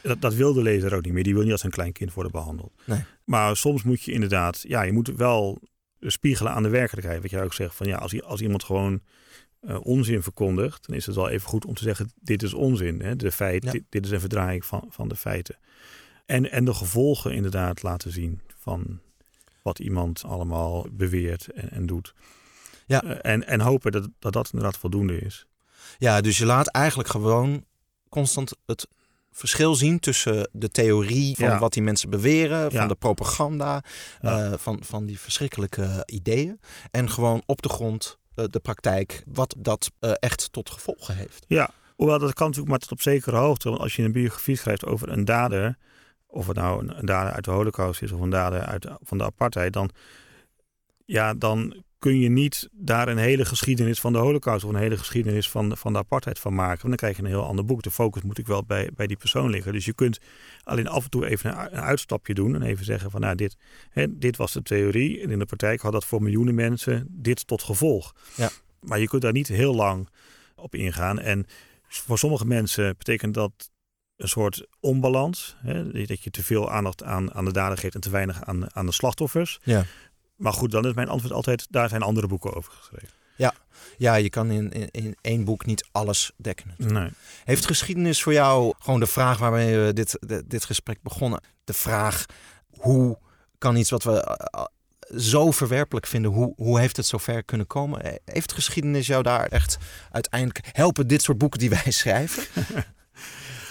dat, 0.03 0.21
dat 0.21 0.35
wil 0.35 0.53
de 0.53 0.63
lezer 0.63 0.95
ook 0.95 1.05
niet 1.05 1.13
meer. 1.13 1.23
Die 1.25 1.35
wil 1.35 1.43
niet 1.43 1.53
als 1.53 1.63
een 1.63 1.71
klein 1.71 1.93
kind 1.93 2.13
worden 2.15 2.33
behandeld. 2.33 2.73
Nee. 2.85 3.05
Maar 3.25 3.57
soms 3.57 3.83
moet 3.83 4.03
je 4.03 4.13
inderdaad... 4.13 4.65
Ja, 4.69 4.83
je 4.83 4.93
moet 4.93 5.09
wel 5.17 5.59
spiegelen 6.01 6.53
aan 6.53 6.63
de 6.63 6.69
werkelijkheid. 6.69 7.23
Wat 7.23 7.31
jij 7.31 7.43
ook 7.45 7.55
zegt, 7.55 7.75
van 7.75 7.87
ja, 7.87 7.97
als, 7.97 8.23
als 8.23 8.41
iemand 8.41 8.65
gewoon 8.65 9.01
eh, 9.61 9.79
onzin 9.83 10.23
verkondigt... 10.23 10.87
dan 10.87 10.97
is 10.97 11.07
het 11.07 11.15
wel 11.15 11.29
even 11.29 11.49
goed 11.49 11.65
om 11.65 11.75
te 11.75 11.83
zeggen, 11.83 12.13
dit 12.21 12.43
is 12.43 12.55
onzin. 12.55 13.01
Hè? 13.03 13.17
De 13.17 13.33
feit, 13.33 13.65
Ja. 13.65 13.71
dit, 13.71 13.83
dit 13.89 14.05
is 14.05 14.11
een 14.11 14.21
verdraaiing 14.21 14.65
van, 14.65 14.87
van 14.91 15.09
de 15.09 15.17
feiten. 15.17 15.57
En, 16.27 16.51
en 16.51 16.65
de 16.65 16.75
gevolgen 16.75 17.33
inderdaad 17.33 17.83
laten 17.83 18.13
zien 18.13 18.41
van 18.59 19.01
wat 19.69 19.79
iemand 19.79 20.23
allemaal 20.25 20.87
beweert 20.93 21.49
en, 21.53 21.71
en 21.71 21.87
doet. 21.87 22.15
Ja. 22.87 23.03
Eh, 23.03 23.33
en, 23.33 23.47
en 23.47 23.61
hopen 23.61 23.93
dat, 23.93 24.09
dat 24.19 24.33
dat 24.33 24.51
inderdaad 24.53 24.79
voldoende 24.79 25.19
is. 25.19 25.47
Ja, 25.99 26.21
dus 26.21 26.39
je 26.39 26.47
laat 26.47 26.67
eigenlijk 26.69 27.09
gewoon 27.09 27.65
constant 28.09 28.57
het 28.67 28.89
verschil 29.33 29.75
zien 29.75 30.01
tussen 30.01 30.49
de 30.53 30.69
theorie 30.69 31.37
van 31.37 31.47
Ja. 31.49 31.59
wat 31.59 31.73
die 31.73 31.83
mensen 31.83 32.11
beweren, 32.11 32.71
van 32.71 32.81
Ja. 32.81 32.87
de 32.87 32.95
propaganda, 32.95 33.83
Ja. 34.21 34.45
eh, 34.53 34.59
van, 34.59 34.79
van 34.85 35.07
die 35.07 35.19
verschrikkelijke 35.21 36.03
ideeën. 36.07 36.61
En 36.91 37.11
gewoon 37.11 37.43
op 37.47 37.63
de 37.63 37.69
grond 37.69 38.19
eh, 38.35 38.45
de 38.51 38.61
praktijk, 38.61 39.23
wat 39.27 39.55
dat 39.59 39.91
echt 40.01 40.53
tot 40.53 40.71
gevolgen 40.71 41.17
heeft. 41.17 41.45
Ja, 41.49 41.71
hoewel 41.97 42.19
dat 42.19 42.33
kan 42.33 42.47
natuurlijk 42.47 42.71
maar 42.71 42.79
tot 42.81 42.93
op 42.93 43.01
zekere 43.03 43.37
hoogte. 43.37 43.69
Want 43.69 43.81
als 43.81 43.97
je 43.97 44.03
een 44.03 44.13
biografie 44.13 44.57
schrijft 44.57 44.85
over 44.85 45.09
een 45.09 45.25
dader, 45.25 45.79
of 46.31 46.47
het 46.47 46.57
nou 46.57 46.89
een, 46.89 47.07
dader 47.07 47.33
uit 47.33 47.45
de 47.45 47.51
holocaust 47.51 48.03
is 48.03 48.13
of 48.13 48.21
een 48.21 48.31
dader 48.31 48.61
uit, 48.61 48.83
de- 48.83 48.99
van 49.03 49.19
de 49.19 49.25
apartheid, 49.25 49.73
dan, 49.73 49.91
ja, 51.05 51.35
dan 51.35 51.83
kun 51.99 52.19
je 52.19 52.29
niet 52.29 52.69
daar 52.73 53.09
een 53.09 53.19
hele 53.19 53.45
geschiedenis 53.45 54.01
van 54.01 54.13
de 54.13 54.19
holocaust 54.19 54.65
of 54.65 54.71
een 54.71 54.77
hele 54.77 54.99
geschiedenis 54.99 55.51
van, 55.51 55.77
van 55.77 55.93
de 55.93 55.99
apartheid 55.99 56.39
van 56.39 56.55
maken. 56.55 56.89
Want 56.89 56.89
dan 56.89 56.97
krijg 56.97 57.17
je 57.17 57.23
een 57.23 57.29
heel 57.29 57.47
ander 57.47 57.65
boek. 57.65 57.83
De 57.83 57.91
focus 57.91 58.23
moet 58.23 58.39
ik 58.39 58.47
wel 58.47 58.65
bij, 58.65 58.91
bij 58.95 59.07
die 59.07 59.17
persoon 59.17 59.51
liggen. 59.51 59.73
Dus 59.73 59.85
je 59.85 59.93
kunt 59.93 60.19
alleen 60.63 60.89
af 60.89 61.05
en 61.05 61.11
toe 61.11 61.27
even 61.27 61.51
een, 61.51 61.77
een 61.77 61.83
uitstapje 61.83 62.35
doen 62.35 62.55
en 62.55 62.63
even 62.63 62.85
zeggen 62.85 63.11
van 63.11 63.21
nou, 63.21 63.35
dit, 63.35 63.57
hè, 63.91 64.19
dit 64.19 64.37
was 64.37 64.53
de 64.53 64.63
theorie. 64.63 65.21
En 65.21 65.31
in 65.31 65.39
de 65.39 65.45
praktijk 65.45 65.81
had 65.81 65.93
dat 65.93 66.05
voor 66.05 66.23
miljoenen 66.23 66.55
mensen 66.55 67.07
dit 67.11 67.47
tot 67.47 67.63
gevolg. 67.63 68.15
Ja. 68.35 68.51
Maar 68.81 68.99
je 68.99 69.09
kunt 69.09 69.23
daar 69.23 69.33
niet 69.33 69.49
heel 69.49 69.75
lang 69.75 70.09
op 70.57 70.75
ingaan. 70.75 71.19
En 71.19 71.47
voor 71.89 72.19
sommige 72.19 72.47
mensen 72.47 72.95
betekent 72.99 73.35
dat 73.35 73.71
een 74.19 74.29
soort 74.29 74.67
onbalans. 74.81 75.57
Hè? 75.59 76.07
Dat 76.07 76.23
je 76.23 76.31
te 76.31 76.43
veel 76.43 76.71
aandacht 76.71 77.03
aan, 77.03 77.35
aan 77.35 77.45
de 77.45 77.53
dader 77.53 77.79
geeft 77.79 77.95
en 77.95 78.01
te 78.01 78.11
weinig 78.11 78.45
aan, 78.45 78.75
aan 78.75 78.87
de 78.87 78.93
slachtoffers. 78.93 79.59
Ja. 79.63 79.85
Maar 80.37 80.53
goed, 80.53 80.71
dan 80.71 80.87
is 80.87 80.93
mijn 80.95 81.09
antwoord 81.09 81.35
altijd, 81.35 81.67
daar 81.71 81.89
zijn 81.89 82.03
andere 82.03 82.27
boeken 82.27 82.55
over 82.55 82.73
geschreven. 82.73 83.09
Ja, 83.97 84.15
je 84.15 84.31
kan 84.31 84.51
in, 84.51 84.71
in, 84.71 84.89
in 84.91 85.17
één 85.21 85.45
boek 85.45 85.67
niet 85.67 85.89
alles 85.93 86.33
dekken. 86.37 86.75
Nee. 86.77 87.11
Heeft 87.45 87.67
geschiedenis 87.67 88.23
voor 88.23 88.33
jou 88.33 88.75
gewoon 88.79 89.01
de 89.01 89.07
vraag 89.07 89.39
waarmee 89.39 89.79
we 89.79 89.93
dit, 89.93 90.19
dit, 90.21 90.51
dit 90.51 90.65
gesprek 90.65 91.03
begonnen? 91.03 91.41
De 91.65 91.73
vraag 91.73 92.25
hoe 92.71 93.19
kan 93.59 93.77
iets 93.77 93.91
wat 93.91 94.03
we 94.03 94.21
eh, 94.21 94.65
zo 95.17 95.51
verwerpelijk 95.51 96.07
vinden, 96.07 96.31
hoe, 96.31 96.53
hoe 96.57 96.79
heeft 96.79 96.97
het 96.97 97.07
zover 97.07 97.45
kunnen 97.45 97.67
komen? 97.67 98.03
Eh, 98.03 98.13
Heeft 98.25 98.53
geschiedenis 98.53 99.07
jou 99.07 99.23
daar 99.23 99.47
echt 99.47 99.79
uiteindelijk 100.11 100.61
helpen 100.73 101.07
dit 101.07 101.23
soort 101.23 101.39
boeken 101.39 101.59
die 101.59 101.71
wij 101.71 101.91
schrijven? 102.01 102.45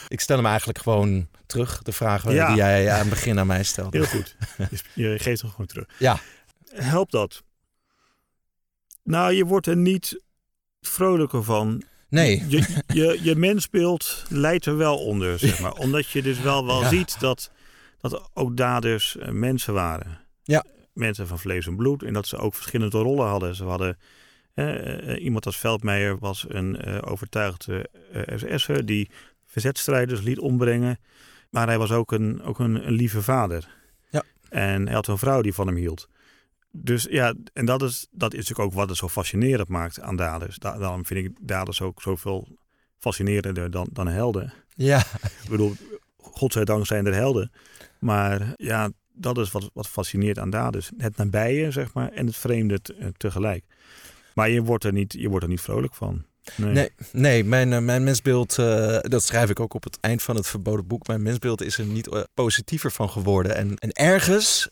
Ik 0.08 0.20
stel 0.20 0.36
hem 0.38 0.46
eigenlijk 0.46 0.80
gewoon 0.80 1.28
terug, 1.46 1.82
de 1.82 1.92
vraag 1.92 2.32
Ja. 2.32 2.48
die 2.48 2.56
jij 2.56 2.92
aan 2.92 3.00
het 3.00 3.10
begin 3.10 3.40
aan 3.40 3.48
mij 3.48 3.64
stelde. 3.64 3.98
Heel 3.98 4.08
goed. 4.08 4.36
Je, 4.94 5.10
je 5.10 5.20
geeft 5.20 5.42
hem 5.42 5.50
gewoon 5.52 5.66
terug. 5.68 5.86
Ja. 6.00 6.20
Helpt 6.74 7.12
dat? 7.12 7.44
Nou, 9.04 9.34
je 9.34 9.46
wordt 9.46 9.68
er 9.68 9.78
niet 9.78 10.22
vrolijker 10.82 11.44
van. 11.44 11.84
Nee, 12.10 12.46
Je, 12.48 12.84
je, 12.88 13.20
je 13.24 13.36
mensbeeld 13.36 14.24
leidt 14.30 14.66
er 14.66 14.78
wel 14.78 14.98
onder, 14.98 15.40
zeg 15.48 15.60
maar. 15.60 15.72
Omdat 15.74 16.08
je 16.10 16.22
dus 16.22 16.40
wel, 16.40 16.66
wel 16.66 16.82
Ja. 16.82 16.90
ziet 16.90 17.20
dat, 17.20 17.52
dat 18.00 18.30
ook 18.34 18.58
daders 18.58 19.18
eh, 19.18 19.30
mensen 19.30 19.74
waren. 19.74 20.20
Ja. 20.44 20.64
Mensen 20.94 21.28
van 21.28 21.40
vlees 21.40 21.68
en 21.68 21.76
bloed. 21.76 22.04
En 22.04 22.14
dat 22.14 22.28
ze 22.28 22.38
ook 22.38 22.56
verschillende 22.56 22.98
rollen 22.98 23.28
hadden. 23.28 23.56
Ze 23.56 23.64
hadden... 23.64 23.98
eh, 24.54 25.10
eh, 25.14 25.24
iemand 25.24 25.46
als 25.46 25.58
Veldmeijer 25.58 26.18
was 26.20 26.46
een 26.48 26.82
eh, 26.82 26.98
overtuigde 27.12 27.90
eh, 28.14 28.38
SS'er... 28.56 28.86
die 28.86 29.10
verzetstrijders 29.62 30.22
liet 30.22 30.40
ombrengen. 30.40 31.00
Maar 31.50 31.68
hij 31.68 31.78
was 31.78 31.92
ook 31.92 32.12
een, 32.12 32.42
ook 32.42 32.60
een, 32.60 32.88
een 32.88 32.94
lieve 32.94 33.22
vader. 33.22 33.68
Ja. 34.10 34.24
En 34.50 34.86
hij 34.86 34.94
had 34.96 35.08
een 35.08 35.18
vrouw 35.18 35.42
die 35.42 35.54
van 35.54 35.68
hem 35.68 35.76
hield. 35.76 36.08
Dus 36.72 37.08
ja, 37.10 37.34
en 37.54 37.66
dat 37.66 37.82
is, 37.82 38.08
dat 38.12 38.34
is 38.34 38.40
natuurlijk 38.40 38.70
ook 38.70 38.74
wat 38.76 38.90
het 38.90 38.98
zo 38.98 39.08
fascinerend 39.10 39.68
maakt 39.68 40.02
aan 40.02 40.16
daders. 40.16 40.58
Da- 40.58 40.78
daarom 40.78 41.06
vind 41.06 41.26
ik 41.26 41.38
daders 41.42 41.82
ook 41.82 42.02
zoveel 42.02 42.48
fascinerender 42.98 43.72
dan, 43.72 43.88
dan 43.92 44.08
helden. 44.08 44.54
ja, 44.76 45.00
Ik 45.44 45.50
bedoel, 45.50 45.74
godzijdank 46.18 46.86
zijn 46.86 47.06
er 47.06 47.14
helden. 47.14 47.52
Maar 48.00 48.54
ja, 48.56 48.90
dat 49.14 49.38
is 49.38 49.52
wat, 49.52 49.70
wat 49.74 49.88
fascineert 49.88 50.40
aan 50.40 50.50
daders. 50.50 50.92
Het 50.98 51.18
nabije, 51.18 51.72
zeg 51.72 51.94
maar, 51.94 52.10
en 52.12 52.26
het 52.26 52.36
vreemde 52.38 52.82
te- 52.82 53.12
tegelijk. 53.18 53.66
Maar 54.34 54.50
je 54.50 54.62
wordt 54.64 54.84
er 54.84 54.94
niet, 54.94 55.14
je 55.14 55.30
wordt 55.30 55.44
er 55.44 55.50
niet 55.52 55.62
vrolijk 55.62 55.94
van. 55.96 56.26
Nee. 56.56 56.92
Nee, 57.12 57.44
mijn, 57.44 57.74
eh, 57.74 57.80
mijn 57.80 58.04
mensbeeld, 58.04 58.58
eh, 58.58 58.98
dat 59.02 59.24
schrijf 59.24 59.50
ik 59.50 59.60
ook 59.60 59.74
op 59.74 59.84
het 59.84 59.98
eind 60.02 60.24
van 60.24 60.36
het 60.36 60.48
verboden 60.48 60.88
boek. 60.88 61.08
Mijn 61.08 61.22
mensbeeld 61.22 61.62
is 61.62 61.78
er 61.78 61.86
niet 61.86 62.08
eh, 62.08 62.22
positiever 62.34 62.92
van 62.92 63.10
geworden. 63.10 63.56
En, 63.56 63.76
en 63.76 63.92
ergens 63.92 64.70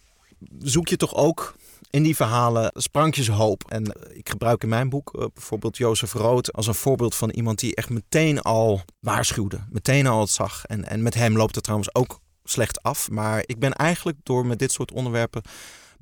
zoek 0.59 0.87
je 0.87 0.97
toch 0.97 1.15
ook 1.15 1.55
in 1.89 2.03
die 2.03 2.15
verhalen 2.15 2.71
sprankjes 2.73 3.27
hoop. 3.27 3.63
En 3.67 3.97
ik 4.13 4.29
gebruik 4.29 4.63
in 4.63 4.69
mijn 4.69 4.89
boek 4.89 5.29
bijvoorbeeld 5.33 5.77
Jozef 5.77 6.13
Rood 6.13 6.53
als 6.53 6.67
een 6.67 6.75
voorbeeld 6.75 7.15
van 7.15 7.29
iemand 7.29 7.59
die 7.59 7.75
echt 7.75 7.89
meteen 7.89 8.41
al 8.41 8.81
waarschuwde. 8.99 9.59
Meteen 9.69 10.07
al 10.07 10.19
het 10.19 10.29
zag. 10.29 10.65
En, 10.65 10.89
en 10.89 11.03
met 11.03 11.13
hem 11.13 11.37
loopt 11.37 11.55
het 11.55 11.63
trouwens 11.63 11.95
ook 11.95 12.19
slecht 12.43 12.83
af. 12.83 13.09
Maar 13.09 13.43
ik 13.45 13.59
ben 13.59 13.73
eigenlijk 13.73 14.17
door 14.23 14.45
met 14.45 14.59
dit 14.59 14.71
soort 14.71 14.91
onderwerpen 14.91 15.41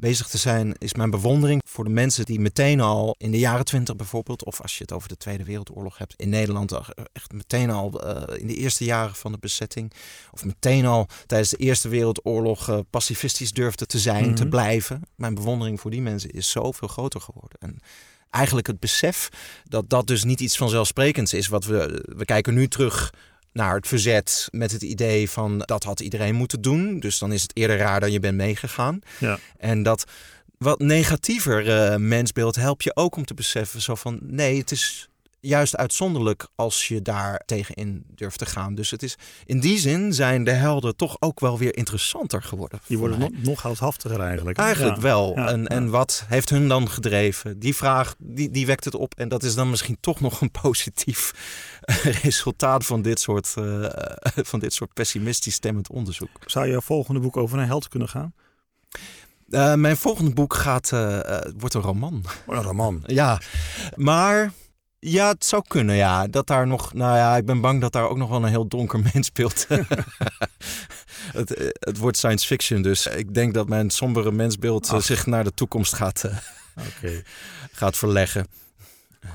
bezig 0.04 0.28
te 0.28 0.38
zijn, 0.38 0.76
is 0.78 0.94
mijn 0.94 1.10
bewondering 1.10 1.62
voor 1.66 1.84
de 1.84 1.90
mensen 1.90 2.26
die 2.26 2.40
meteen 2.40 2.82
al 2.82 3.16
in 3.18 3.32
de 3.32 3.40
jaren 3.40 3.66
twintig 3.66 3.96
bijvoorbeeld, 3.96 4.44
of 4.44 4.62
als 4.62 4.78
je 4.78 4.84
het 4.84 4.92
over 4.94 5.10
de 5.10 5.18
Tweede 5.18 5.44
Wereldoorlog 5.44 5.98
hebt, 5.98 6.14
in 6.18 6.30
Nederland 6.30 6.72
echt 7.14 7.32
meteen 7.32 7.70
al 7.70 8.04
uh, 8.04 8.40
in 8.40 8.48
de 8.48 8.56
eerste 8.56 8.84
jaren 8.84 9.16
van 9.16 9.32
de 9.32 9.38
bezetting, 9.38 9.92
of 10.32 10.46
meteen 10.46 10.86
al 10.86 11.08
tijdens 11.26 11.50
de 11.50 11.58
Eerste 11.58 11.90
Wereldoorlog 11.90 12.70
uh, 12.70 12.80
pacifistisch 12.90 13.52
durfden 13.52 13.88
te 13.88 14.00
zijn, 14.00 14.36
te 14.36 14.42
Mhm. 14.42 14.50
blijven. 14.50 15.02
Mijn 15.16 15.34
bewondering 15.36 15.80
voor 15.80 15.92
die 15.92 16.02
mensen 16.02 16.30
is 16.32 16.50
zoveel 16.50 16.88
groter 16.88 17.22
geworden. 17.22 17.60
En 17.60 17.80
eigenlijk 18.30 18.68
het 18.68 18.80
besef 18.80 19.30
dat 19.64 19.90
dat 19.90 20.08
dus 20.08 20.24
niet 20.24 20.40
iets 20.40 20.58
vanzelfsprekends 20.58 21.34
is. 21.34 21.48
Wat 21.48 21.66
we, 21.66 22.06
we 22.16 22.26
kijken 22.26 22.54
nu 22.54 22.68
terug 22.68 23.14
naar 23.54 23.76
het 23.76 23.88
verzet 23.88 24.48
met 24.52 24.72
het 24.72 24.82
idee 24.82 25.30
van 25.30 25.58
dat 25.58 25.84
had 25.84 26.00
iedereen 26.00 26.36
moeten 26.36 26.62
doen. 26.62 27.00
Dus 27.00 27.20
dan 27.20 27.32
is 27.32 27.42
het 27.42 27.52
eerder 27.58 27.78
raar 27.78 28.00
dat 28.00 28.12
je 28.12 28.20
bent 28.20 28.38
meegegaan. 28.38 29.00
Ja. 29.20 29.40
En 29.58 29.84
dat 29.84 30.06
wat 30.58 30.80
negatiever 30.80 31.70
eh, 31.70 31.98
mensbeeld 31.98 32.56
helpt 32.56 32.84
je 32.84 32.96
ook 32.96 33.16
om 33.16 33.26
te 33.26 33.34
beseffen 33.34 33.82
zo 33.82 33.96
van 33.96 34.20
nee, 34.22 34.58
het 34.58 34.72
is 34.72 35.10
juist 35.46 35.78
uitzonderlijk 35.78 36.48
als 36.56 36.88
je 36.88 37.02
daar 37.02 37.42
tegenin 37.46 38.04
durft 38.16 38.38
te 38.38 38.46
gaan. 38.46 38.76
Dus 38.76 38.92
het 38.92 39.04
is 39.04 39.16
in 39.46 39.60
die 39.60 39.78
zin 39.78 40.14
zijn 40.14 40.44
de 40.44 40.52
helden 40.52 40.96
toch 40.96 41.16
ook 41.20 41.40
wel 41.40 41.58
weer 41.58 41.76
interessanter 41.78 42.42
geworden. 42.44 42.80
Die 42.88 42.98
worden 42.98 43.20
nog, 43.20 43.30
nog 43.42 43.62
heldhaftiger 43.62 44.20
eigenlijk. 44.20 44.58
Eigenlijk 44.58 44.96
Ja. 44.96 45.02
wel. 45.02 45.34
Ja, 45.36 45.48
en, 45.48 45.62
ja. 45.62 45.68
en 45.68 45.90
wat 45.90 46.26
heeft 46.28 46.50
hun 46.50 46.68
dan 46.68 46.90
gedreven? 46.90 47.60
Die 47.60 47.76
vraag 47.76 48.16
die, 48.18 48.52
die 48.52 48.66
wekt 48.66 48.86
het 48.86 48.96
op. 48.96 49.14
En 49.18 49.30
dat 49.30 49.44
is 49.44 49.56
dan 49.56 49.70
misschien 49.70 49.98
toch 50.00 50.20
nog 50.20 50.42
een 50.42 50.52
positief 50.62 51.32
resultaat 52.24 52.86
van 52.86 53.02
dit 53.02 53.20
soort, 53.20 53.54
eh, 53.58 53.86
van 54.52 54.60
dit 54.60 54.74
soort 54.74 54.94
pessimistisch 54.94 55.54
stemmend 55.56 55.90
onderzoek. 55.90 56.30
Zou 56.46 56.68
je 56.68 56.82
volgende 56.82 57.20
boek 57.20 57.38
over 57.38 57.60
een 57.60 57.66
held 57.68 57.88
kunnen 57.88 58.10
gaan? 58.10 58.34
Eh, 59.50 59.74
mijn 59.74 59.98
volgende 59.98 60.34
boek 60.34 60.54
gaat, 60.54 60.92
eh, 60.92 61.40
wordt 61.58 61.74
een 61.76 61.82
roman. 61.82 62.24
Oh, 62.46 62.56
een 62.56 62.62
roman. 62.64 63.04
Ja, 63.06 63.42
maar 63.96 64.52
ja, 65.04 65.30
het 65.30 65.46
zou 65.46 65.64
kunnen, 65.68 65.96
ja. 65.96 66.28
Dat 66.28 66.48
daar 66.48 66.68
nog, 66.68 66.94
nou 66.94 67.18
ja, 67.18 67.38
ik 67.38 67.46
ben 67.46 67.62
bang 67.62 67.82
dat 67.82 67.92
daar 67.92 68.10
ook 68.10 68.18
nog 68.18 68.30
wel 68.30 68.44
een 68.44 68.50
heel 68.50 68.68
donker 68.68 69.00
mens 69.14 69.28
speelt. 69.28 69.68
het, 71.40 71.54
eh, 71.54 71.68
het 71.80 71.98
wordt 71.98 72.18
science 72.18 72.46
fiction, 72.46 72.82
dus 72.82 73.08
ik 73.08 73.34
denk 73.34 73.54
dat 73.54 73.70
mijn 73.70 73.90
sombere 73.90 74.32
mensbeeld 74.32 74.88
eh, 74.88 74.94
Ach. 74.94 75.04
zich 75.04 75.26
naar 75.26 75.44
de 75.44 75.54
toekomst 75.54 75.94
gaat, 75.94 76.24
eh, 76.24 76.38
Oké. 76.88 77.22
gaat 77.82 77.98
verleggen. 77.98 78.48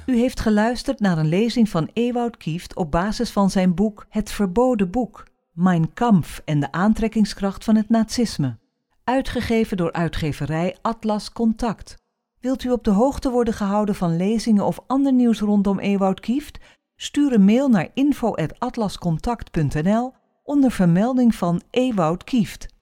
U 0.06 0.16
heeft 0.16 0.40
geluisterd 0.40 1.00
naar 1.00 1.18
een 1.18 1.28
lezing 1.28 1.68
van 1.68 1.90
Ewout 1.92 2.36
Kieft 2.36 2.76
op 2.76 2.90
basis 2.90 3.30
van 3.30 3.50
zijn 3.50 3.74
boek 3.74 4.06
Het 4.08 4.30
Verboden 4.30 4.90
Boek, 4.90 5.26
Mein 5.52 5.92
Kampf 5.94 6.40
en 6.44 6.60
de 6.60 6.72
aantrekkingskracht 6.72 7.64
van 7.64 7.76
het 7.76 7.88
nazisme. 7.88 8.58
Uitgegeven 9.04 9.76
door 9.76 9.92
uitgeverij 9.92 10.76
Atlas 10.82 11.32
Contact. 11.32 11.96
Wilt 12.40 12.64
u 12.64 12.70
op 12.70 12.84
de 12.84 12.90
hoogte 12.90 13.30
worden 13.30 13.54
gehouden 13.54 13.94
van 13.94 14.16
lezingen 14.16 14.64
of 14.64 14.80
ander 14.86 15.12
nieuws 15.12 15.40
rondom 15.40 15.78
Ewout 15.78 16.20
Kieft? 16.20 16.58
Stuur 16.96 17.32
een 17.32 17.44
mail 17.44 17.68
naar 17.68 17.88
info.atlascontact.nl 17.94 20.12
onder 20.42 20.70
vermelding 20.70 21.34
van 21.34 21.62
Ewout 21.70 22.24
Kieft. 22.24 22.76